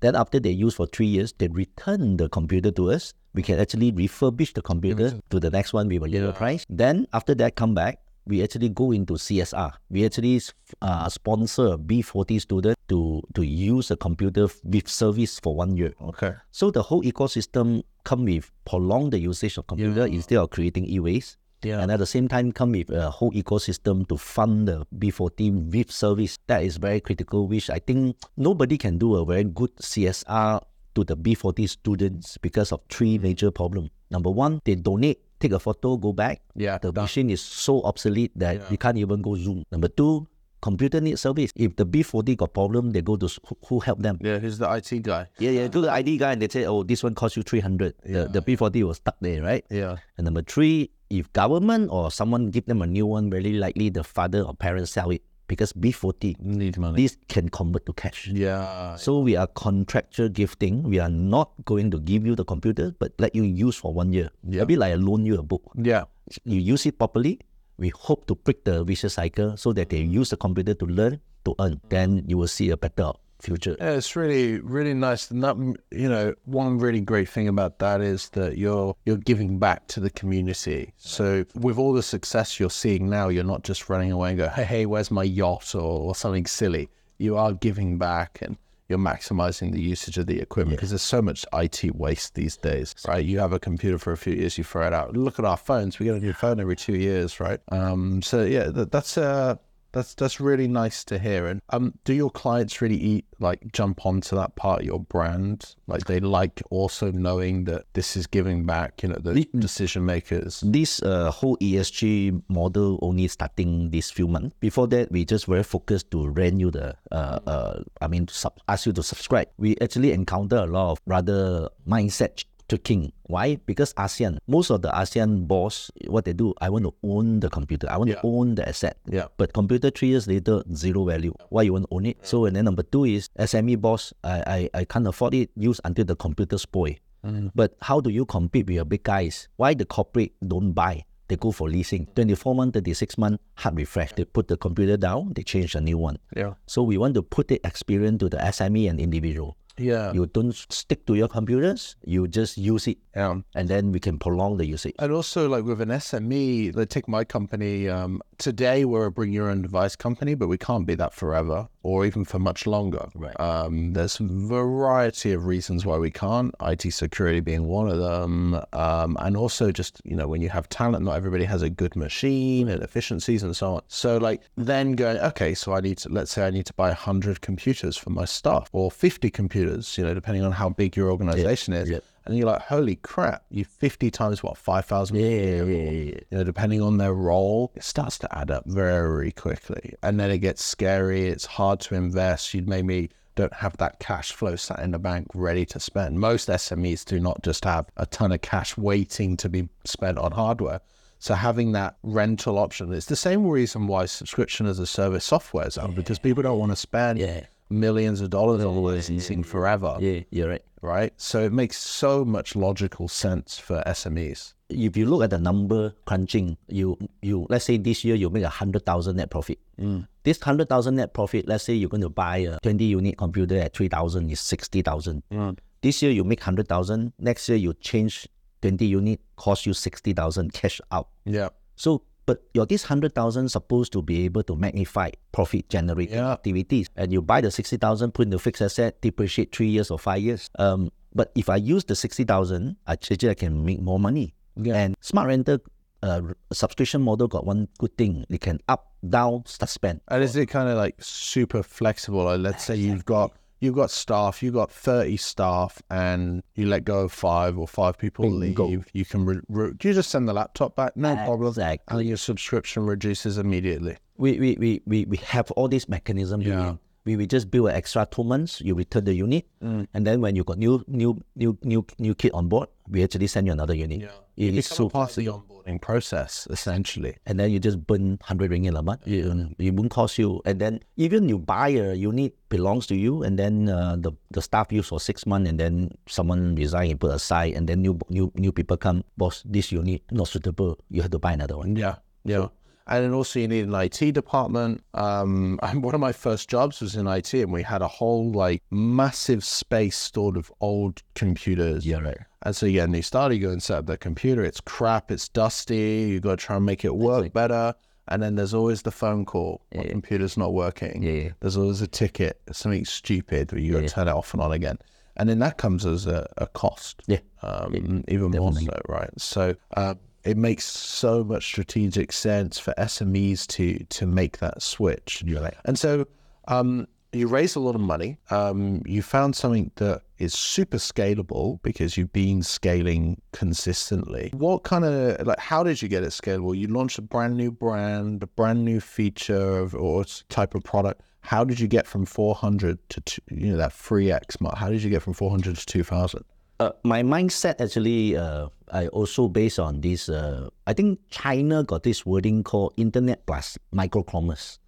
[0.00, 3.12] Then after they use for three years, they return the computer to us.
[3.34, 6.66] We can actually refurbish the computer to the next one with a lower price.
[6.68, 9.72] Then after that, come back we actually go into CSR.
[9.90, 10.40] We actually
[10.80, 15.94] uh, sponsor a B40 student to, to use a computer with service for one year.
[16.00, 16.34] okay.
[16.50, 21.36] So the whole ecosystem come with prolong the usage of computer instead of creating e-waste.
[21.62, 21.80] Yeah.
[21.80, 25.90] And at the same time come with a whole ecosystem to fund the B40 with
[25.90, 26.38] service.
[26.46, 30.62] That is very critical, which I think nobody can do a very good CSR
[31.04, 33.22] to the B40 students because of three hmm.
[33.22, 33.90] major problems.
[34.10, 36.42] Number one, they donate, take a photo, go back.
[36.54, 36.78] Yeah.
[36.78, 39.64] The machine is so obsolete that you can't even go Zoom.
[39.70, 40.26] Number two,
[40.60, 41.52] computer needs service.
[41.54, 43.28] If the B40 got problem, they go to
[43.66, 44.18] who, help them.
[44.20, 44.38] Yeah.
[44.38, 45.28] Who's the IT guy?
[45.38, 45.68] Yeah, yeah.
[45.68, 47.94] To the ID guy and they say, oh, this one cost you 300.
[48.04, 49.64] The, the B40 was stuck there, right?
[49.70, 49.96] Yeah.
[50.18, 54.04] And number three, if government or someone give them a new one, very likely the
[54.04, 57.02] father or parents sell it because B40, Need money.
[57.02, 58.30] this can convert to cash.
[58.30, 58.94] Yeah.
[58.94, 60.86] So we are contractual gifting.
[60.86, 64.14] We are not going to give you the computer, but let you use for one
[64.14, 64.30] year.
[64.46, 64.62] Yeah.
[64.62, 65.66] A bit like I loan you a book.
[65.74, 66.06] Yeah.
[66.46, 67.42] You use it properly.
[67.82, 71.18] We hope to break the vicious cycle so that they use the computer to learn,
[71.48, 71.80] to earn.
[71.90, 73.10] Then you will see a better
[73.40, 73.76] future.
[73.78, 75.30] Yeah, it's really, really nice.
[75.30, 75.56] And that,
[75.90, 80.00] you know, one really great thing about that is that you're you're giving back to
[80.00, 80.92] the community.
[80.96, 84.48] So with all the success you're seeing now, you're not just running away and go,
[84.48, 86.88] hey, hey, where's my yacht or, or something silly.
[87.18, 88.56] You are giving back and
[88.90, 92.94] you're maximizing the usage of the equipment because there's so much IT waste these days,
[93.06, 93.24] right?
[93.24, 95.16] You have a computer for a few years, you throw it out.
[95.16, 97.60] Look at our phones; we get a new phone every two years, right?
[97.70, 99.54] Um, so yeah, that, that's uh,
[99.92, 101.46] that's that's really nice to hear.
[101.46, 105.74] And um, do your clients really eat like jump onto that part of your brand?
[105.86, 109.02] Like they like also knowing that this is giving back.
[109.02, 110.62] You know, the decision makers.
[110.66, 114.54] This uh, whole ESG model only starting this few months.
[114.60, 118.34] Before that, we just very focused to rent you the, uh, uh, I mean, to
[118.34, 119.48] sub- ask you to subscribe.
[119.58, 123.12] We actually encounter a lot of rather mindset tricking.
[123.24, 123.56] Why?
[123.66, 127.50] Because ASEAN, most of the ASEAN boss, what they do, I want to own the
[127.50, 127.90] computer.
[127.90, 128.20] I want Yeah.
[128.22, 128.96] to own the asset.
[129.10, 129.26] Yeah.
[129.36, 131.34] But computer three years later, zero value.
[131.50, 132.18] Why you want to own it?
[132.22, 135.80] So and then number two is SME boss, I, I, I can't afford it, use
[135.84, 136.94] until the computer spoil.
[137.26, 137.50] Mm.
[137.54, 139.48] But how do you compete with your big guys?
[139.56, 141.04] Why the corporate don't buy?
[141.28, 142.06] They go for leasing.
[142.16, 144.12] 24 month, 36 month, hard refresh.
[144.14, 146.18] They put the computer down, they change a new one.
[146.34, 146.54] Yeah.
[146.66, 149.56] So we want to put the experience to the SME and individual.
[149.80, 150.12] Yeah.
[150.12, 153.40] You don't stick to your computers, you just use it Yeah.
[153.54, 154.94] and then we can prolong the usage.
[154.98, 157.88] And also, like with an SME, like take my company.
[157.88, 161.68] Um, today, we're a bring your own device company, but we can't be that forever
[161.82, 163.08] or even for much longer.
[163.14, 163.38] Right.
[163.40, 166.54] Um, there's a variety of reasons why we can't.
[166.62, 170.68] IT security being one of them, um, and also just you know when you have
[170.68, 173.82] talent, not everybody has a good machine and efficiencies and so on.
[173.88, 176.92] So like then going, okay, so I need to let's say I need to buy
[176.92, 181.10] hundred computers for my staff or fifty computers, you know, depending on how big your
[181.10, 181.88] organization is.
[181.90, 181.98] yeah.
[182.26, 185.90] And you're like, holy crap, you 50 times what, 5,000 Yeah, yeah, yeah, yeah.
[186.30, 189.94] you know, depending on their role, it starts to add up very quickly.
[190.02, 191.28] And then it gets scary.
[191.28, 192.52] It's hard to invest.
[192.54, 196.20] You maybe don't have that cash flow sat in the bank ready to spend.
[196.20, 200.32] Most SMEs do not just have a ton of cash waiting to be spent on
[200.32, 200.80] hardware.
[201.20, 205.66] So having that rental option, it's the same reason why subscription as a service software
[205.66, 207.44] is out because people don't want to spend Yeah.
[207.70, 210.64] Millions of dollars on licensing forever, Yeah, you're right.
[210.82, 211.12] right?
[211.16, 214.54] So it makes so much logical sense for SMEs.
[214.68, 218.44] if you look at the number crunching, you you let's say this year you make
[218.44, 219.58] a hundred thousand net profit.
[219.80, 220.06] Mm.
[220.22, 223.58] This hundred thousand net profit, let's say you're going to buy a twenty unit computer
[223.58, 225.22] at three thousand is sixty thousand.
[225.32, 225.58] Mm.
[225.82, 227.12] This year you make hundred thousand.
[227.18, 228.28] Next year you change
[228.62, 231.08] twenty unit, cost you sixty thousand cash out.
[231.24, 231.48] Yeah.
[231.76, 236.30] So, but your this hundred thousand supposed to be able to magnify profit generating Yeah.
[236.30, 239.90] activities, and you buy the sixty thousand, put in the fixed asset, depreciate three years
[239.90, 240.46] or five years.
[240.54, 244.34] Um, but if I use the sixty thousand, I actually I can make more money.
[244.54, 244.76] Yeah.
[244.78, 245.58] And smart rental
[246.04, 250.00] uh, subscription model got one good thing: it can up, down, suspend.
[250.06, 252.30] And is it kind of like super flexible?
[252.30, 256.84] Like let's say you've got you've got staff, you've got 30 staff, and you let
[256.84, 258.58] go of five or five people leave,
[258.92, 261.48] you can, re- re- you just send the laptop back, no problem.
[261.48, 262.00] Exactly.
[262.00, 263.96] And your subscription reduces immediately.
[264.16, 266.44] we, we, we, we, we have all these mechanisms.
[266.44, 266.74] Yeah.
[267.04, 269.88] We, we just build an extra two months, you return the unit, Mm.
[269.94, 273.26] and then when you got new new new new new kid on board, we actually
[273.26, 274.02] send you another unit.
[274.36, 277.16] It It is so part of the onboarding process, essentially.
[277.28, 279.04] and then you just burn hundred ringgit a month.
[279.08, 280.40] You, it won't cost you.
[280.44, 284.40] And then even you buy a unit belongs to you, and then uh, the the
[284.44, 287.96] staff use for six months, and then someone resign and put aside, and then new
[288.08, 289.04] new new people come.
[289.16, 290.76] Boss, this unit not suitable.
[290.92, 291.76] You have to buy another one.
[291.76, 291.96] Yeah,
[292.28, 292.48] yeah.
[292.90, 294.82] And then also you need an IT department.
[294.94, 298.30] Um, and one of my first jobs was in IT, and we had a whole
[298.32, 301.86] like massive space stored of old computers.
[301.86, 302.18] Yeah, right.
[302.42, 304.44] And so yeah, new starter, you go and set up the computer.
[304.44, 305.10] It's crap.
[305.10, 306.08] It's dusty.
[306.10, 307.74] You got to try and make it work better.
[308.08, 309.62] And then there's always the phone call.
[309.72, 311.02] My computer's not working.
[311.02, 311.28] Yeah, yeah.
[311.40, 314.50] There's always a ticket, something stupid where you got to turn it off and on
[314.50, 314.78] again.
[315.16, 317.18] And then that comes as a, a cost Yeah.
[317.42, 319.10] um, even more so, right?
[319.18, 325.22] So uh, it makes so much strategic sense for SMEs to to make that switch.
[325.26, 325.54] Right.
[325.64, 326.06] And so
[326.48, 328.18] um, you raise a lot of money.
[328.30, 334.30] Um, you found something that is super scalable because you've been scaling consistently.
[334.34, 336.56] What kind of like how did you get it scalable?
[336.56, 341.02] You launched a brand new brand, a brand new feature of, or type of product.
[341.22, 344.56] How did you get from 400 to you know that 3x mark?
[344.56, 346.24] How did you get from 400 to 2000?
[346.60, 350.12] Uh, my mindset actually, uh, I also based on this.
[350.12, 354.60] Uh, I think China got this wording called internet plus microcommerce.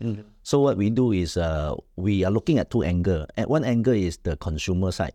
[0.42, 3.28] So what we do is uh, we are looking at two angles.
[3.36, 5.12] At one angle is the consumer side.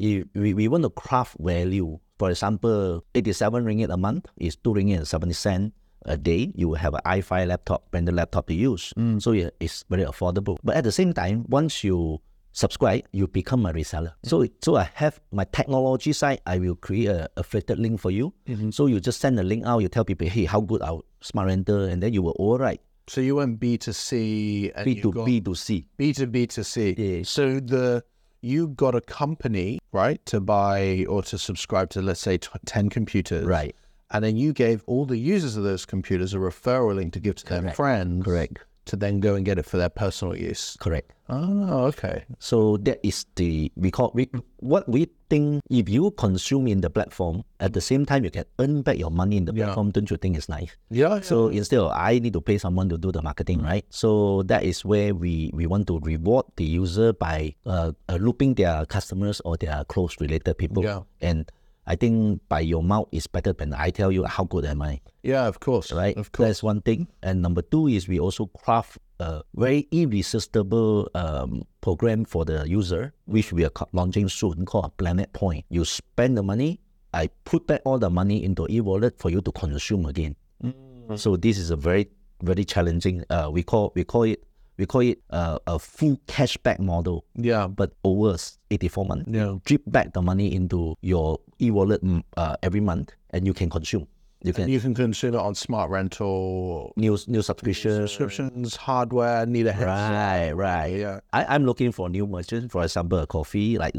[0.00, 1.98] If we, we want to craft value.
[2.20, 6.52] For example, 87 ringgit a month is 2 ringgit and 70 cent a day.
[6.54, 8.92] You will have an i5 laptop, branded laptop to use.
[9.18, 10.58] So yeah, it's very affordable.
[10.62, 12.20] But at the same time, once you
[12.52, 14.12] subscribe, you become a reseller.
[14.22, 16.40] So so I have my technology side.
[16.46, 18.32] I will create a affiliate link for you.
[18.48, 18.70] Mm-hmm.
[18.70, 19.78] So you just send the link out.
[19.78, 22.80] You tell people, hey, how good our smart renter, and then you will all right.
[23.06, 25.86] So you went B to C and B to B to C.
[25.96, 26.94] B to B to C.
[26.96, 27.22] Yeah.
[27.24, 28.04] So the
[28.42, 32.88] you got a company right to buy or to subscribe to let's say tw- ten
[32.88, 33.44] computers.
[33.44, 33.74] Right.
[34.12, 37.36] And then you gave all the users of those computers a referral link to give
[37.36, 38.24] to their friends.
[38.24, 38.58] Correct.
[38.86, 40.76] To then go and get it for their personal use.
[40.80, 41.12] Correct.
[41.28, 42.24] Oh, okay.
[42.40, 46.90] So that is the we call we what we think if you consume in the
[46.90, 49.66] platform at the same time you can earn back your money in the Yeah.
[49.66, 49.90] platform.
[49.92, 50.74] Don't you think it's nice?
[50.90, 51.20] Yeah.
[51.20, 53.84] So instead of I need to pay someone to do the marketing, right?
[53.90, 58.54] So that is where we, we want to reward the user by uh, uh, looping
[58.54, 60.82] their customers or their close related people.
[60.82, 61.02] Yeah.
[61.20, 61.46] And
[61.90, 65.00] I think by your mouth is better than I tell you how good am I,
[65.24, 65.90] yeah, of course.
[65.90, 66.16] right?
[66.16, 66.46] Of course.
[66.46, 67.08] That's one thing.
[67.20, 73.12] And number two is we also craft a very irresistible um, program for the user,
[73.26, 75.64] which we are launching soon called Planet Point.
[75.68, 76.78] You spend the money,
[77.12, 80.36] I put back all the money into e-wallet for you to consume again.
[81.16, 82.06] So this is a very
[82.40, 83.24] very challenging.
[83.28, 84.44] Uh, we call we call it
[84.80, 87.66] we call it uh, a full cashback model, Yeah.
[87.68, 89.28] but over s- 84 months.
[89.30, 89.58] Yeah.
[89.66, 94.06] Drip back the money into your e-wallet mm, uh, every month, and you can consume.
[94.42, 98.08] You can You can consume it on smart rental new new subscription.
[98.08, 100.10] subscriptions, hardware, need a headset.
[100.10, 100.96] Right, right.
[100.96, 101.20] Yeah.
[101.32, 102.72] I, I'm looking for new merchants.
[102.72, 103.94] For example, a coffee like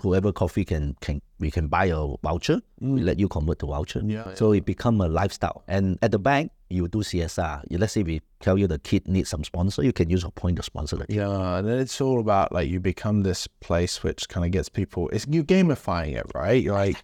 [0.00, 2.60] whoever coffee can can we can buy a voucher.
[2.80, 4.00] We let you convert to voucher.
[4.02, 4.12] Mm.
[4.12, 5.64] Yeah, So it become a lifestyle.
[5.66, 7.62] And at the back, you do CSR.
[7.70, 10.30] You- Let's say we tell you the kid needs some sponsor, you can use a
[10.30, 11.06] point to sponsor kid.
[11.08, 14.68] Yeah, and then it's all about like you become this place which kind of gets
[14.68, 15.08] people.
[15.10, 16.64] It's you gamifying it, right?
[16.66, 16.96] Like,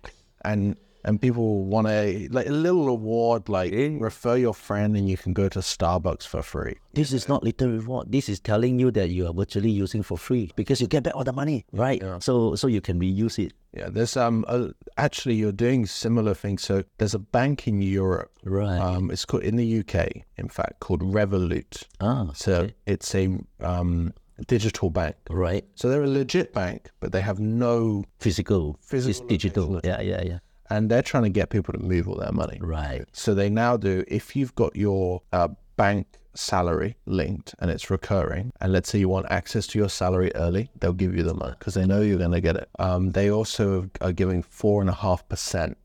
[0.44, 5.16] and and people want to like a little reward, like refer your friend, and you
[5.16, 6.76] can go to Starbucks for free.
[6.94, 8.12] This is not little reward.
[8.12, 11.14] This is telling you that you are virtually using for free because you get back
[11.16, 12.02] all the money, right?
[12.20, 13.52] So so you can reuse it.
[13.74, 16.62] Yeah, there's um a, actually you're doing similar things.
[16.62, 18.30] So there's a bank in Europe.
[18.44, 18.78] Right.
[18.78, 21.84] Um, it's called in the UK, in fact, called Revolut.
[22.00, 24.12] ah, So it's a um
[24.46, 25.16] digital bank.
[25.30, 25.64] right.
[25.74, 28.76] So they're a legit bank, but they have no Physical.
[28.82, 29.80] Physical It's digital.
[29.84, 30.38] Yeah, yeah, yeah.
[30.72, 32.58] And they're trying to get people to move all their money.
[32.60, 33.04] Right.
[33.12, 38.52] So they now do if you've got your uh, bank salary linked and it's recurring,
[38.60, 41.54] and let's say you want access to your salary early, they'll give you the money
[41.58, 42.68] because they know you're going to get it.
[42.78, 45.76] Um, they also are giving four and a half percent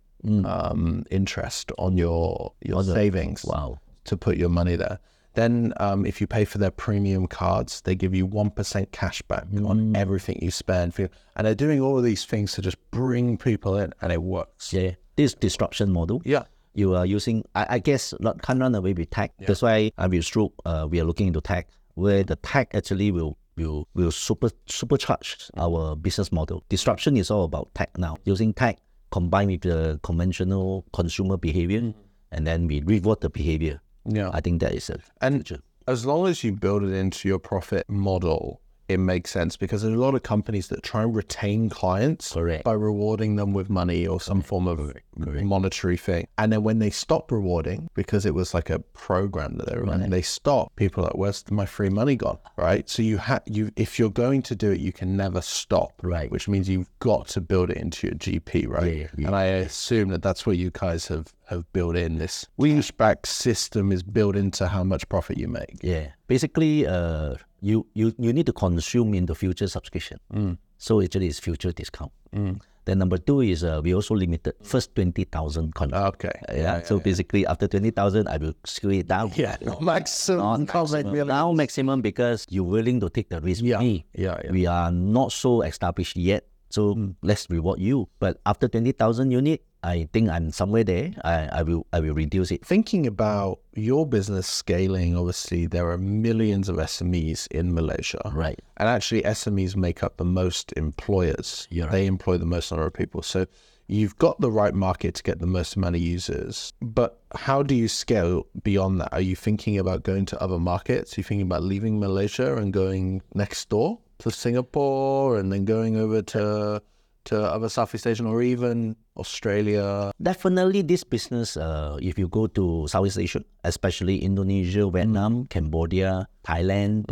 [0.46, 3.80] um, interest on your your savings Wow.
[4.06, 5.00] to put your money there.
[5.38, 9.22] Then, um, if you pay for their premium cards, they give you one percent cash
[9.22, 10.96] back on everything you spend.
[10.96, 14.22] For, and they're doing all of these things to just bring people in, and it
[14.22, 14.74] works.
[14.74, 14.92] Yeah.
[15.16, 16.22] This disruption model.
[16.26, 16.46] Yeah.
[16.78, 19.34] you are using, I, I guess, not, can't run away with tech.
[19.40, 23.12] That's why I will stroke, uh, we are looking into tech, where the tech actually
[23.12, 26.64] will will will super supercharge our business model.
[26.70, 28.18] Disruption is all about tech now.
[28.24, 28.78] Using tech
[29.12, 31.94] combined with the conventional consumer behavior,
[32.32, 33.82] and then we reward the behavior.
[34.08, 34.30] Yeah.
[34.34, 35.62] I think that is a And future.
[35.88, 39.94] as long as you build it into your profit model, it makes sense because there's
[39.94, 42.64] a lot of companies that try and retain clients Correct.
[42.64, 46.28] by rewarding them with money or some form of monetary thing.
[46.38, 49.86] And then when they stop rewarding, because it was like a program that they were
[49.86, 50.76] running, they stop.
[50.76, 52.88] People are like, "Where's my free money gone?" Right.
[52.90, 55.94] So you have you if you're going to do it, you can never stop.
[56.02, 56.32] Right.
[56.32, 58.96] Which means you've got to build it into your GP, right?
[58.96, 59.28] Yeah, yeah.
[59.28, 62.18] And I assume that that's what you guys have have built in.
[62.18, 62.46] This
[62.92, 65.78] back system is built into how much profit you make.
[65.82, 66.08] Yeah.
[66.28, 70.20] Basically, uh, you, you, you need to consume in the future subscription.
[70.34, 70.58] Mm.
[70.78, 72.12] So actually, it's future discount.
[72.36, 72.62] Mm.
[72.86, 76.02] Then number two is uh, we also limited first 20,000 contract.
[76.02, 76.32] Ah, okay.
[76.48, 79.32] Uh, yeah, So basically, after 20,000, I will screw it down.
[79.36, 79.58] Yeah.
[79.82, 80.40] Maximum.
[80.40, 81.12] Not Not maximum.
[81.12, 81.28] really.
[81.28, 83.78] Now maximum because you're willing to take the risk Yeah.
[83.80, 84.06] with me.
[84.16, 84.52] Yeah, yeah.
[84.52, 86.48] We are not so established yet.
[86.70, 87.16] So mm.
[87.22, 88.08] let's reward you.
[88.20, 91.14] But after 20,000 unit, I think I'm somewhere there.
[91.24, 92.66] I, I will I will reduce it.
[92.66, 98.32] Thinking about your business scaling, obviously there are millions of SMEs in Malaysia.
[98.34, 98.60] Right.
[98.78, 101.68] And actually SMEs make up the most employers.
[101.72, 101.92] Right.
[101.92, 103.22] They employ the most number of people.
[103.22, 103.46] So
[103.88, 106.74] you've got the right market to get the most amount of users.
[106.82, 109.14] But how do you scale beyond that?
[109.14, 111.18] Are you thinking about going to other markets?
[111.18, 115.98] Are you thinking about leaving Malaysia and going next door to Singapore and then going
[115.98, 116.82] over to
[117.26, 120.12] to other Southeast Asian or even Australia?
[120.22, 127.06] Definitely, this business, uh, if you go to Southeast Asia, especially Indonesia, Vietnam, Cambodia, Thailand,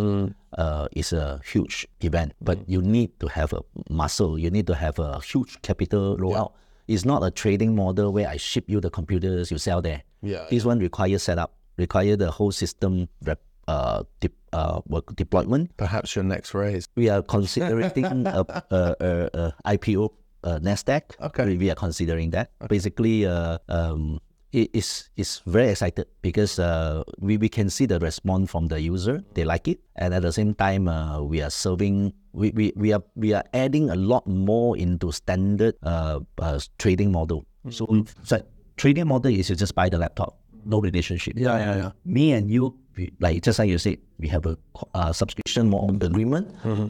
[0.58, 2.34] uh, is a huge event.
[2.42, 4.40] But you need to have a muscle.
[4.40, 6.54] You need to have a huge capital rollout.
[6.88, 10.04] It's not a trading model where I ship you the computers, you sell there.
[10.22, 15.76] Yeah, This one requires setup, require the whole system rep, uh, de- uh, work deployment.
[15.78, 16.88] Perhaps your next raise.
[16.96, 17.90] We are considering
[18.28, 20.14] a, a, a, a IPO
[20.46, 21.18] uh, Nasdaq.
[21.20, 21.58] Okay.
[21.58, 22.52] we, are considering that.
[22.70, 24.22] Basically, uh, um,
[24.56, 28.80] it is is very excited because uh, we, we can see the response from the
[28.80, 29.20] user.
[29.34, 32.14] They like it, and at the same time, uh, we are serving.
[32.32, 37.12] We, we, we are we are adding a lot more into standard uh, uh, trading
[37.12, 37.46] model.
[37.70, 38.46] So, so
[38.78, 41.34] trading model is you just buy the laptop, no relationship.
[41.36, 41.92] Yeah, yeah, yeah.
[42.06, 44.56] Me and you, we, like just like you said, we have a
[44.94, 46.48] uh, subscription agreement.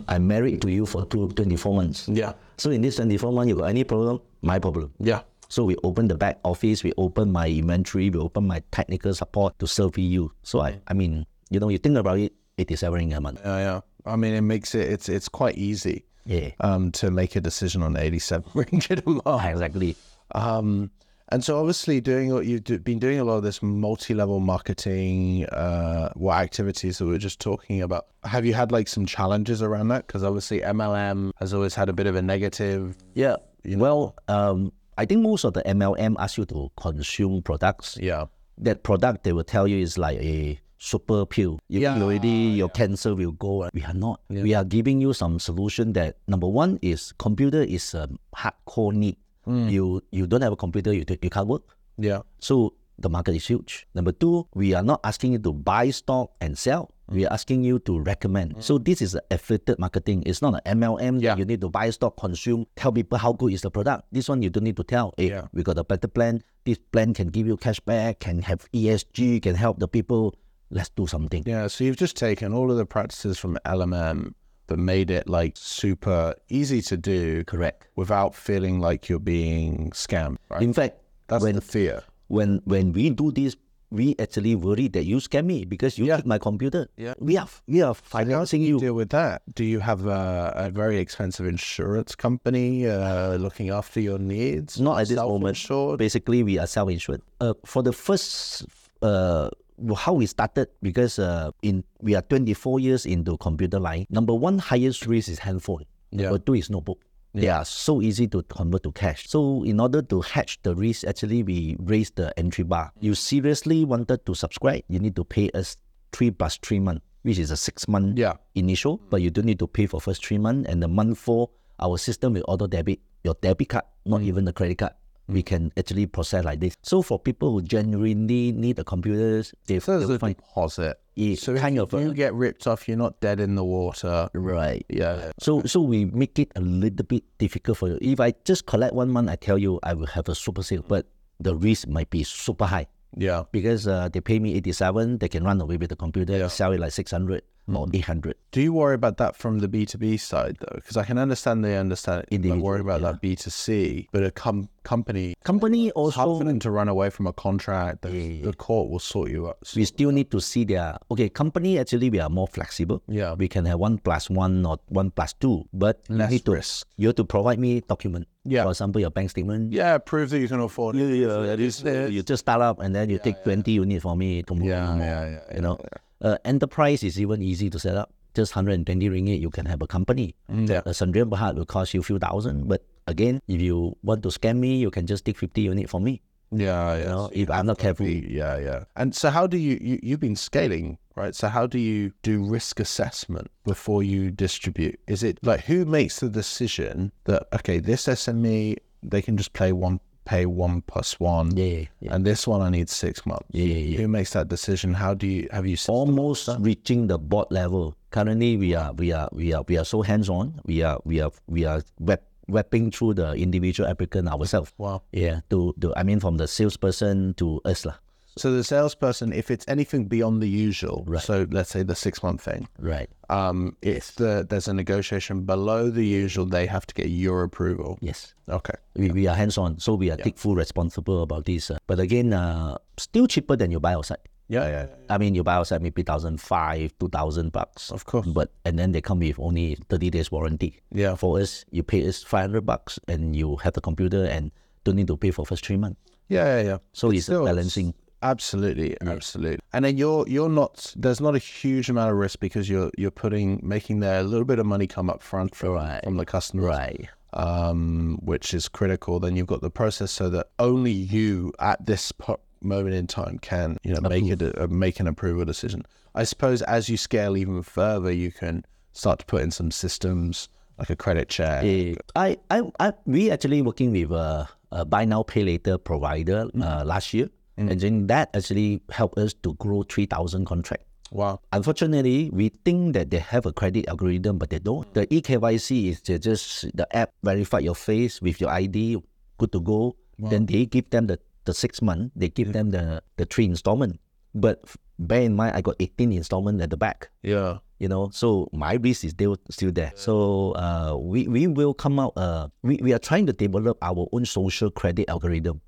[0.08, 2.10] I'm married to you for two, 24 months.
[2.10, 2.34] Yeah.
[2.58, 4.22] So in this 24 months, you got any problem?
[4.41, 4.94] My problem.
[5.00, 5.22] Yeah.
[5.50, 9.58] So we open the back office, we open my inventory, we open my technical support
[9.60, 10.32] to serve you.
[10.44, 13.41] So I, I mean, you know, you think about it, 87 ringgit a month.
[13.44, 13.80] Yeah, yeah.
[14.06, 17.82] I mean, it makes it it's it's quite easy Yeah, um, to make a decision
[17.84, 19.46] on eighty-seven ringgit a month.
[19.46, 19.96] exactly.
[20.34, 20.91] Um,
[21.36, 25.43] and so, obviously, doing what you've do, been doing a lot of this multi-level marketing,
[25.48, 28.08] uh, what activities that we were just talking about.
[28.24, 30.08] Have you had like some challenges around that?
[30.08, 32.95] Because obviously, MLM has always had a bit of a negative.
[33.15, 33.36] Yeah.
[33.65, 37.98] Well, um, I think most of the MLM ask you to consume products.
[38.00, 38.28] Yeah.
[38.58, 41.60] That product they will tell you is like a super pill.
[41.67, 43.69] You Yeah, yeah, already your cancer will go.
[43.74, 44.21] We are not.
[44.30, 49.17] We are giving you some solution that number one is computer is a hardcore need.
[49.45, 49.69] Hmm.
[49.69, 51.63] You you don't have a computer, you you can't work.
[51.97, 52.21] Yeah.
[52.39, 53.88] So the market is huge.
[53.93, 56.91] Number two, we are not asking you to buy stock and sell.
[57.08, 58.53] We are asking you to recommend.
[58.53, 58.62] Hmm.
[58.62, 60.23] So this is affiliated marketing.
[60.25, 61.21] It's not an MLM.
[61.21, 61.36] Yeah.
[61.38, 64.05] You need to buy stock, consume, tell people how good is the product.
[64.12, 65.13] This one you don't need to tell.
[65.17, 65.47] Hey, Yeah.
[65.53, 66.41] we got a better plan.
[66.65, 70.34] This plan can give you cash back, can have ESG, can help the people.
[70.71, 71.43] Let's do something.
[71.45, 71.67] Yeah.
[71.67, 74.34] So you've just taken all of the practices from MLM,
[74.67, 77.88] but made it like super easy to do Correct.
[77.95, 80.38] without feeling like you're being scammed.
[80.49, 80.62] Right.
[80.62, 80.97] In fact,
[81.28, 82.04] That's when the fear.
[82.28, 83.56] when when we do this,
[83.91, 86.17] we actually worry that you scam me because you Yeah.
[86.17, 86.88] took my computer.
[86.97, 87.13] Yeah.
[87.19, 88.80] We are we are financing you.
[88.80, 89.41] deal with that?
[89.54, 94.80] Do you have a, a very expensive insurance company uh, looking after your needs?
[94.82, 95.58] Not at this moment.
[95.97, 97.21] Basically, we are self-insured.
[97.39, 98.65] Uh, for the first,
[99.01, 99.49] uh,
[99.98, 104.06] how we started because uh, in we are 24 years into computer line.
[104.10, 105.84] Number one highest risk is handphone.
[106.12, 106.24] Yeah.
[106.24, 107.00] Number two is notebook.
[107.34, 109.28] They are so easy to convert to cash.
[109.28, 112.94] So in order to hedge the risk, actually we raised the entry bar.
[113.02, 115.76] You seriously wanted to subscribe, you need to pay us
[116.14, 118.36] three plus three month, which is a six month Yeah.
[118.56, 120.70] initial, but you don't need to pay for first three months.
[120.70, 121.50] And the month four,
[121.82, 124.28] our system will auto debit your debit card, not Mm.
[124.28, 124.94] even the credit card
[125.28, 126.76] we can actually process like this.
[126.82, 131.00] So for people who genuinely need the computers, they so there's find deposit.
[131.16, 134.30] It so kind of you get ripped off, you're not dead in the water.
[134.34, 134.86] Right.
[134.90, 135.32] Yeah.
[135.40, 137.98] So so we make it a little bit difficult for you.
[138.02, 140.84] If I just collect one month, I tell you I will have a super sale,
[140.88, 141.08] but
[141.40, 142.88] the risk might be super high.
[143.17, 143.44] Yeah.
[143.52, 146.48] Because uh, they pay me 87, they can run away with the computer, yeah.
[146.48, 147.44] sell it like 600.
[147.68, 147.96] Not hmm.
[147.96, 148.36] 800.
[148.52, 150.76] Do you worry about that from the B2B side though?
[150.76, 152.46] Because I can understand they understand it.
[152.46, 153.13] I worry about yeah.
[153.13, 158.04] that B2C, but a com- company company also confident to run away from a contract.
[158.04, 158.46] The, yeah, yeah.
[158.46, 159.58] the court will sort you out.
[159.76, 161.30] We still need to see their okay.
[161.30, 163.02] Company actually we are more flexible.
[163.08, 166.46] Yeah, we can have one plus one or one plus two, but Less you need
[166.46, 166.88] to risk.
[166.98, 168.28] you have to provide me document.
[168.46, 168.63] Yeah.
[168.63, 169.74] For example, your bank statement.
[169.74, 171.00] Yeah, prove that you can afford it.
[171.00, 174.70] Yeah, yeah, you just start up and then you take 20 units for me tomorrow.
[174.70, 175.56] Yeah, yeah, yeah.
[175.56, 175.80] You know,
[176.26, 178.12] uh, enterprise is even easy to set up.
[178.34, 180.36] Just 120 ringgit, you can have a company.
[180.50, 180.82] Yeah.
[180.86, 182.67] A Sendirian Berhad will cost you a few thousand.
[182.67, 186.02] But again, if you want to scam me, you can just take 50 unit for
[186.02, 186.21] me.
[186.52, 186.98] Yeah, yeah.
[186.98, 188.08] You know, if I'm not careful.
[188.08, 188.84] yeah, yeah.
[188.96, 191.34] And so, how do you, you you've been scaling, right?
[191.34, 195.00] So, how do you do risk assessment before you distribute?
[195.08, 199.71] Is it like who makes the decision that okay, this SME they can just play
[199.71, 202.13] one, pay one plus one, Yeah, yeah.
[202.13, 203.46] and this one I need six months.
[203.52, 203.98] Yeah, yeah.
[204.02, 204.94] Who makes that decision?
[204.94, 205.78] How do you have you?
[205.88, 207.96] almost reaching the board level.
[208.12, 210.60] Currently, we are we are we are we are so hands on.
[210.65, 214.73] We are we are we are web, webbing through the individual applicant ourselves.
[214.78, 215.04] Wow.
[215.12, 217.96] Yeah, to to I mean from the salesperson to us lah.
[218.38, 221.21] So the salesperson, if it's anything beyond the usual, Right.
[221.23, 223.10] so let's say the six month thing, Right.
[223.29, 227.98] um, if the, there's a negotiation below the usual, they have to get your approval.
[228.02, 228.33] Yes.
[228.50, 228.73] Okay.
[228.96, 231.71] We, we are hands on, so we are take full responsible about this.
[231.71, 231.77] uh.
[231.88, 234.19] but again, uh, still cheaper than you buy outside.
[234.48, 237.90] Yeah, yeah, I mean, you buy outside maybe thousand five, two thousand bucks.
[237.92, 238.27] of course.
[238.27, 240.81] But and then they come with only thirty days warranty.
[240.92, 241.15] Yeah.
[241.15, 244.52] For us, you pay us five hundred bucks, and you have the computer and
[244.83, 246.00] don't need to pay for first three months.
[246.29, 246.77] Yeah, yeah, yeah.
[246.94, 247.96] So it's still- balancing.
[248.32, 249.60] Absolutely, absolutely.
[249.73, 253.12] And then you're you're not there's not a huge amount of risk because you're you're
[253.23, 256.02] putting making there a little bit of money come up front from Right.
[256.04, 257.08] from the customer, Right.
[257.34, 259.19] um, which is critical.
[259.19, 263.38] Then you've got the process so that only you at this po- moment in time
[263.40, 265.84] can you know make it a, a- make an approval decision.
[266.15, 268.63] I suppose as you scale even further, you can
[268.94, 270.50] start to put in some systems
[270.80, 271.63] like a credit check.
[271.63, 276.48] Eh, I, I, I, we actually working with a, a buy now pay later provider
[276.62, 277.71] uh, last year, Mm.
[277.71, 280.83] and then that actually helped us to grow three thousand contract.
[281.12, 281.39] Wow.
[281.53, 284.91] Unfortunately, we think that they have a credit algorithm, but they don't.
[284.93, 288.97] The eKYC is just the app verify your face with your ID,
[289.37, 289.95] good to go.
[290.17, 293.99] Then they give them the, the six month, they give them the, the three installment.
[294.33, 294.63] But
[294.99, 297.60] bear in mind, I got 18 installment at the back Yeah.
[297.80, 299.92] You know so my risk is still still there.
[299.96, 304.08] So uh we we will come out uh we, we are trying to develop our
[304.12, 305.62] own social credit algorithm.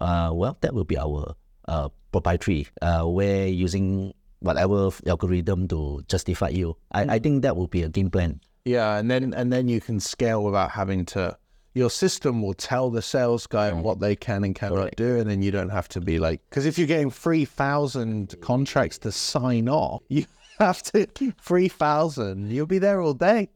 [0.00, 1.34] Uh well that will be our
[1.68, 6.76] uh proprietary uh where using whatever algorithm to justify you.
[6.92, 8.40] I i think that will be a game plan.
[8.66, 11.38] Yeah, and then and then you can scale without having to.
[11.74, 15.42] Your system will tell the sales guy what they can and cannot do, and then
[15.42, 16.40] you don't have to be like.
[16.48, 20.24] Because if you're getting three thousand contracts to sign off, you
[21.42, 22.50] three thousand.
[22.50, 23.48] You'll be there all day.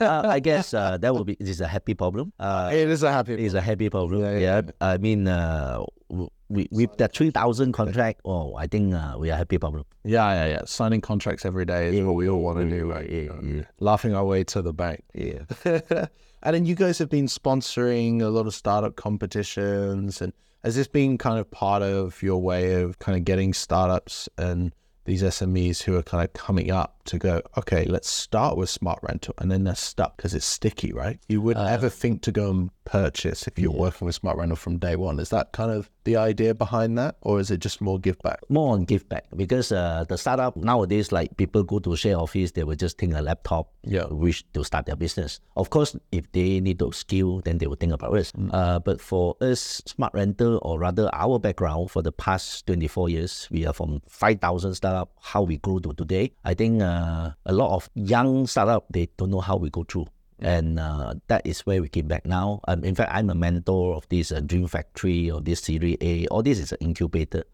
[0.00, 3.02] uh, i guess uh that will be this is a happy problem uh It is
[3.02, 3.34] a happy.
[3.34, 4.22] It's a happy problem.
[4.22, 5.84] Yeah, Yeah, yeah, I mean, uh,
[6.48, 9.84] we, with that 3,000 contract, oh, I think uh, we are happy problem.
[10.04, 10.62] Yeah, yeah, yeah.
[10.64, 12.86] Signing contracts every day is what we all want to do.
[12.90, 13.10] Right?
[13.10, 15.02] yeah, Laughing our way to the bank.
[15.14, 15.40] Yeah.
[16.42, 20.32] and then you guys have been sponsoring a lot of startup competitions, and
[20.62, 24.72] has this been kind of part of your way of kind of getting startups and
[25.06, 29.32] these SMEs who are kind of coming up to go, okay, let's start with SmartRental,
[29.38, 31.18] and then they're stuck because it's sticky, right?
[31.28, 34.78] You wouldn't uh, ever think to go and purchase if you're working with SmartRental from
[34.78, 35.18] day one.
[35.18, 38.38] Is that kind of the idea behind that, or is it just more give back?
[38.48, 42.52] More on give back because uh, the startup nowadays, like people go to share office,
[42.52, 44.06] they will just think a laptop, Yeah.
[44.08, 45.40] wish to start their business.
[45.56, 48.32] Of course, if they need to skill, then they will think about us.
[48.52, 53.66] Uh, but for us, SmartRental, or rather our background for the past 24 years, we
[53.66, 56.30] are from 5,000 startup, how we grew to today.
[56.44, 60.06] I think uh, a lot of young startup, they don't know how we go through.
[60.38, 62.60] And uh, that is where we came back now.
[62.68, 66.26] Um, in fact, I'm a mentor of this uh, Dream Factory or this Series A.
[66.28, 67.44] All this is an incubator.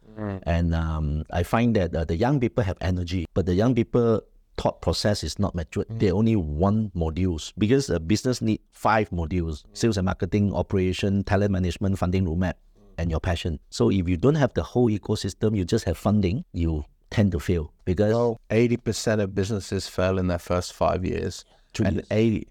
[0.45, 4.21] And um, I find that uh, the young people have energy, but the young people
[4.59, 5.87] thought process is not matured.
[5.89, 11.51] They only want modules because a business need five modules: sales and marketing, operation, talent
[11.53, 12.55] management, funding roadmap,
[12.99, 13.59] and your passion.
[13.71, 17.41] So if you don't have the whole ecosystem, you just have funding, you tend to
[17.41, 22.07] fail because eighty percent of businesses fail in their first five years, Two and years.
[22.11, 22.49] eighty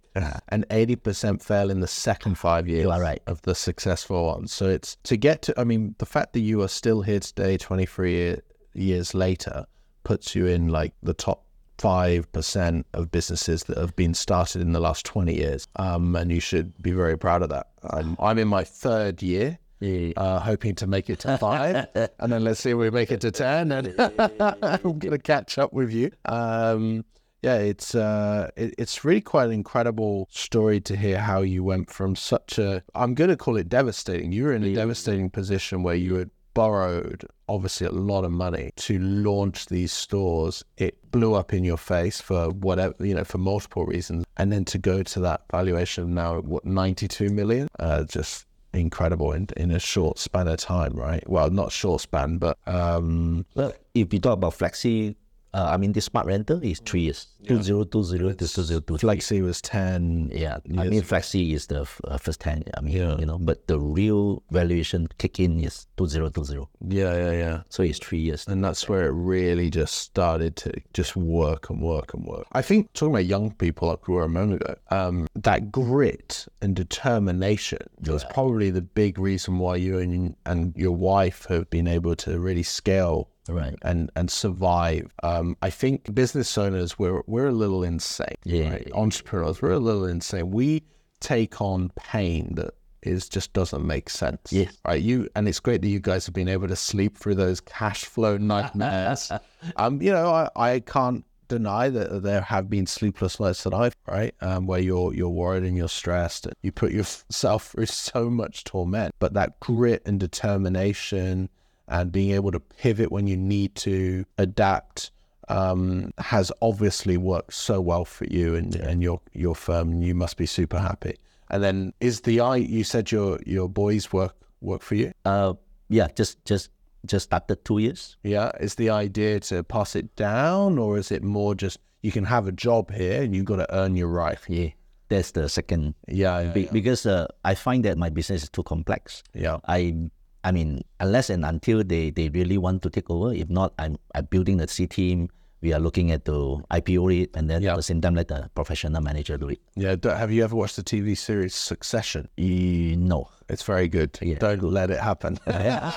[0.50, 2.86] and eighty percent fail in the second five years.
[2.88, 3.22] right.
[3.28, 4.52] of the successful ones.
[4.52, 5.60] So it's to get to.
[5.60, 8.42] I mean, the fact that you are still here today, twenty three year,
[8.74, 9.66] years later,
[10.04, 11.46] puts you in like the top
[11.78, 15.68] five percent of businesses that have been started in the last twenty years.
[15.78, 17.68] Um, and you should be very proud of that.
[17.90, 20.12] I'm, I'm in my third year Yeah.
[20.18, 21.88] uh, hoping to make it to five,
[22.20, 23.96] and then let's see if we make it to ten, and
[24.62, 26.12] I'm gonna catch up with you.
[26.26, 27.06] Um,
[27.42, 31.90] yeah, it's uh, it, it's really quite an incredible story to hear how you went
[31.90, 34.32] from such a I'm going to call it devastating.
[34.32, 38.72] You were in a devastating position where you had borrowed obviously a lot of money
[38.76, 40.64] to launch these stores.
[40.78, 44.66] It blew up in your face for whatever you know for multiple reasons, and then
[44.66, 49.72] to go to that valuation of now what 92 million, uh, just incredible in in
[49.72, 51.28] a short span of time, right?
[51.28, 55.16] Well, not short span, but um, Well, if you talk about flexi,
[55.54, 58.98] uh, I mean, the SmartRental is three years, 2020 to 2023.
[58.98, 60.32] Flexi was 10.
[60.34, 62.64] Yeah, I mean, flexi is the f- uh, first 10.
[62.78, 66.68] I mean, you know, but the real valuation kick in is 2020.
[66.88, 67.62] Yeah, yeah, yeah.
[67.70, 68.48] So it's three years.
[68.48, 72.48] And that's where it really just started to just work and work and work.
[72.54, 76.48] I think talking about young people like we were a moment ago, um, that grit
[76.62, 81.88] and determination was probably the big reason why you and, and your wife have been
[81.88, 83.76] able to really scale Right.
[83.82, 85.14] and and survive.
[85.24, 88.36] Um, I think business owners we're we're a little insane.
[88.44, 88.72] Yeah.
[88.72, 88.92] right?
[88.94, 90.52] Entrepreneurs we're a little insane.
[90.52, 90.84] We
[91.20, 94.52] take on pain that is just doesn't make sense.
[94.52, 94.78] Yes.
[94.86, 95.02] Right.
[95.02, 98.06] You and it's great that you guys have been able to sleep through those cash
[98.06, 99.32] flow nightmares.
[99.76, 103.94] um, you know, I, I can't deny that there have been sleepless nights that I've
[104.08, 108.30] right, um, where you're you're worried and you're stressed and you put yourself through so
[108.30, 109.14] much torment.
[109.20, 111.50] But that grit and determination
[111.92, 115.12] and being able to pivot when you need to adapt
[115.50, 119.92] um, has obviously worked so well for you and, and your your firm.
[119.92, 121.18] And you must be super happy.
[121.50, 125.12] And then is the I you said your your boys work work for you?
[125.26, 125.54] Uh,
[125.90, 126.70] yeah, just just
[127.06, 128.16] just started two years.
[128.24, 128.52] Yeah.
[128.60, 132.48] Is the idea to pass it down, or is it more just you can have
[132.48, 134.40] a job here and you've got to earn your right?
[134.48, 134.70] Yeah,
[135.10, 135.96] that's the second.
[136.08, 139.24] Yeah, yeah, Be- Because uh, I find that my business is too complex.
[139.34, 139.58] yeah.
[139.68, 140.10] I
[140.44, 143.34] I mean, unless and until they, they really want to take over.
[143.34, 145.30] If not, I'm I'm building the C team.
[145.62, 146.34] We are looking at the
[146.72, 147.74] IPO it, and then Yeah.
[147.74, 149.60] at the same time let the professional manager do it.
[149.76, 149.96] yeah.
[150.04, 152.28] Have you ever watched the TV series Succession?
[152.40, 153.30] Eh, no.
[153.48, 154.18] It's very good.
[154.24, 155.38] Yeah, Don't let it happen.
[155.48, 155.92] Yeah.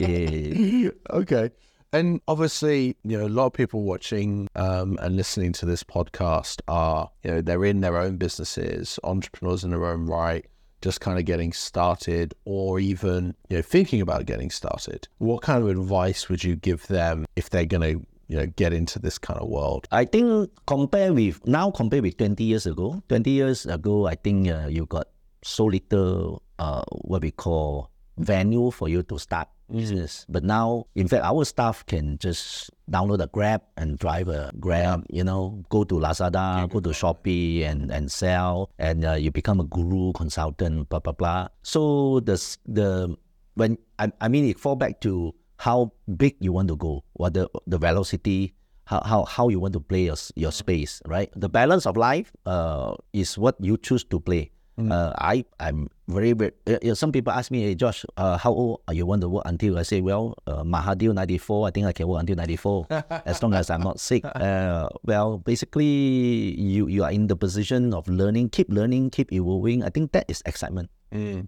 [1.10, 1.50] okay.
[1.92, 6.60] And obviously, you know, a lot of people watching um, and listening to this podcast
[6.68, 10.44] are, you know, they're in their own businesses, entrepreneurs in their own right,
[10.82, 15.08] just kind of getting started or even, you know, thinking about getting started.
[15.18, 18.72] What kind of advice would you give them if they're going to, you know, get
[18.72, 19.88] into this kind of world?
[19.92, 23.02] I think compare with now compare with 20 years ago.
[23.08, 25.08] 20 years ago, I think uh, you got
[25.42, 30.24] so little uh, what we call venue for you to start business.
[30.28, 35.04] But now, in fact, our staff can just download a Grab and drive a Grab.
[35.10, 39.60] You know, go to Lazada, go to Shopee, and and sell, and uh, you become
[39.60, 40.88] a guru consultant.
[40.88, 41.48] Blah blah blah.
[41.62, 43.16] So the the
[43.54, 47.34] when I, I mean it fall back to how big you want to go, what
[47.34, 51.30] the the velocity, how how, how you want to play your your space, right?
[51.34, 54.52] The balance of life uh, is what you choose to play.
[54.76, 58.52] Uh, I I'm very, very uh, uh, some people ask me, hey Josh, uh, how
[58.52, 59.78] old are you want to work until?
[59.78, 62.86] I say, well, uh, Mahathir 94, I think I can work until 94
[63.24, 64.24] as long as I'm not sick.
[64.24, 69.82] Uh, well, basically, you you are in the position of learning, keep learning, keep evolving.
[69.82, 70.90] I think that is excitement.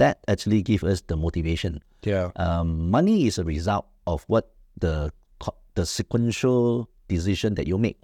[0.01, 1.85] That actually gives us the motivation.
[2.01, 2.33] Yeah.
[2.41, 5.13] Um, money is a result of what the
[5.77, 8.01] the sequential decision that you make.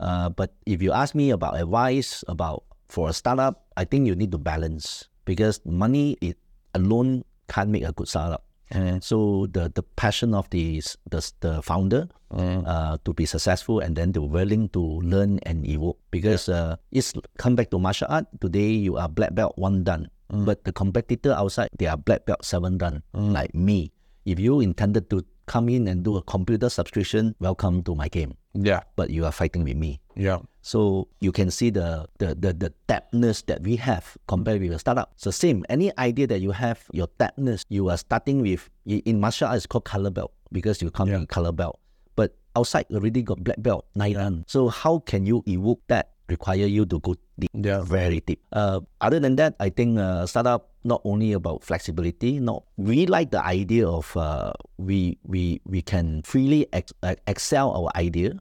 [0.00, 4.18] Uh, but if you ask me about advice about for a startup, I think you
[4.18, 6.36] need to balance because money it
[6.74, 8.44] alone can't make a good startup.
[8.70, 13.96] And so the, the passion of the the, the founder uh, to be successful and
[13.96, 18.26] then to willing to learn and evolve because uh, it's come back to martial art.
[18.40, 22.44] Today you are black belt one dan, but the competitor outside they are black belt
[22.44, 23.02] seven dan.
[23.10, 23.90] Like me,
[24.22, 28.38] if you intended to come in and do a computer subscription, welcome to my game.
[28.54, 28.86] Yeah.
[28.94, 29.98] But you are fighting with me.
[30.20, 30.44] Yeah.
[30.60, 34.78] So you can see the the the, the depthness that we have compared with a
[34.78, 35.16] startup.
[35.24, 35.64] The same.
[35.72, 39.66] Any idea that you have, your depthness, you are starting with in martial arts it's
[39.66, 41.80] called color belt because you come in color belt.
[42.20, 44.44] But outside already got black belt, nine.
[44.46, 46.12] So how can you evoke that?
[46.28, 47.82] Require you to go deep, Yeah.
[47.82, 48.38] very deep.
[48.54, 52.38] Uh, other than that, I think uh, startup not only about flexibility.
[52.38, 57.74] No, we like the idea of uh, we we we can freely ex- uh, excel
[57.74, 58.38] our idea.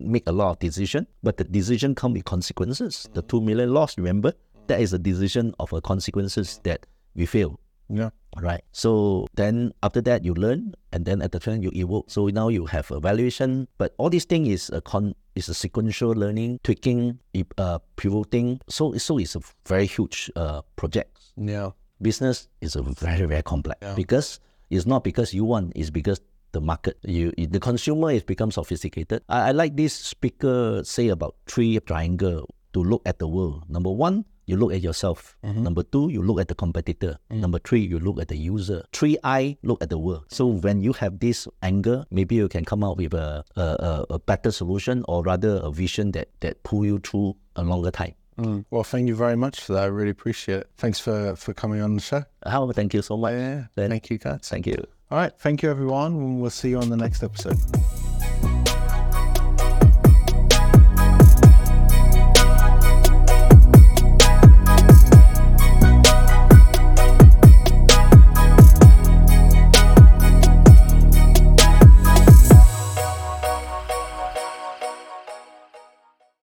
[0.00, 3.08] Make a lot of decision, but the decision come with consequences.
[3.14, 4.32] The two million loss, remember,
[4.68, 7.58] that is a decision of a consequences that we fail.
[7.88, 8.10] Yeah.
[8.36, 8.62] Right.
[8.72, 12.04] So then after that you learn and then at the time you evolve.
[12.08, 13.66] So now you have a valuation.
[13.78, 17.18] But all these thing is a con is a sequential learning, tweaking,
[17.56, 18.60] uh, pivoting.
[18.68, 21.18] So so it's a very huge uh, project.
[21.36, 21.70] Yeah.
[22.00, 23.94] Business is a very very complex yeah.
[23.94, 24.38] because
[24.70, 26.20] it's not because you want, it's because
[26.52, 26.98] the market.
[27.02, 29.22] You, you the consumer is become sophisticated.
[29.28, 33.64] I, I like this speaker say about three triangle to look at the world.
[33.68, 35.36] Number one, you look at yourself.
[35.42, 37.18] Number two, you look at the competitor.
[37.28, 38.82] Number three, you look at the user.
[38.94, 40.24] Three, I look at the world.
[40.28, 44.18] So when you have this anger, maybe you can come out with a, a, a,
[44.18, 48.14] better solution or rather a vision that, that pull you through a longer time.
[48.38, 48.64] Mm.
[48.70, 49.82] Well, thank you very much for that.
[49.82, 50.70] I really appreciate it.
[50.78, 52.24] Thanks for, for coming on the show.
[52.46, 53.32] Oh, thank you so much.
[53.34, 53.64] Yeah.
[53.74, 54.40] Then- Thank you, guys.
[54.44, 54.82] Thank you.
[55.10, 55.32] All right.
[55.38, 56.40] Thank you, everyone.
[56.40, 57.58] We'll see you on the next episode.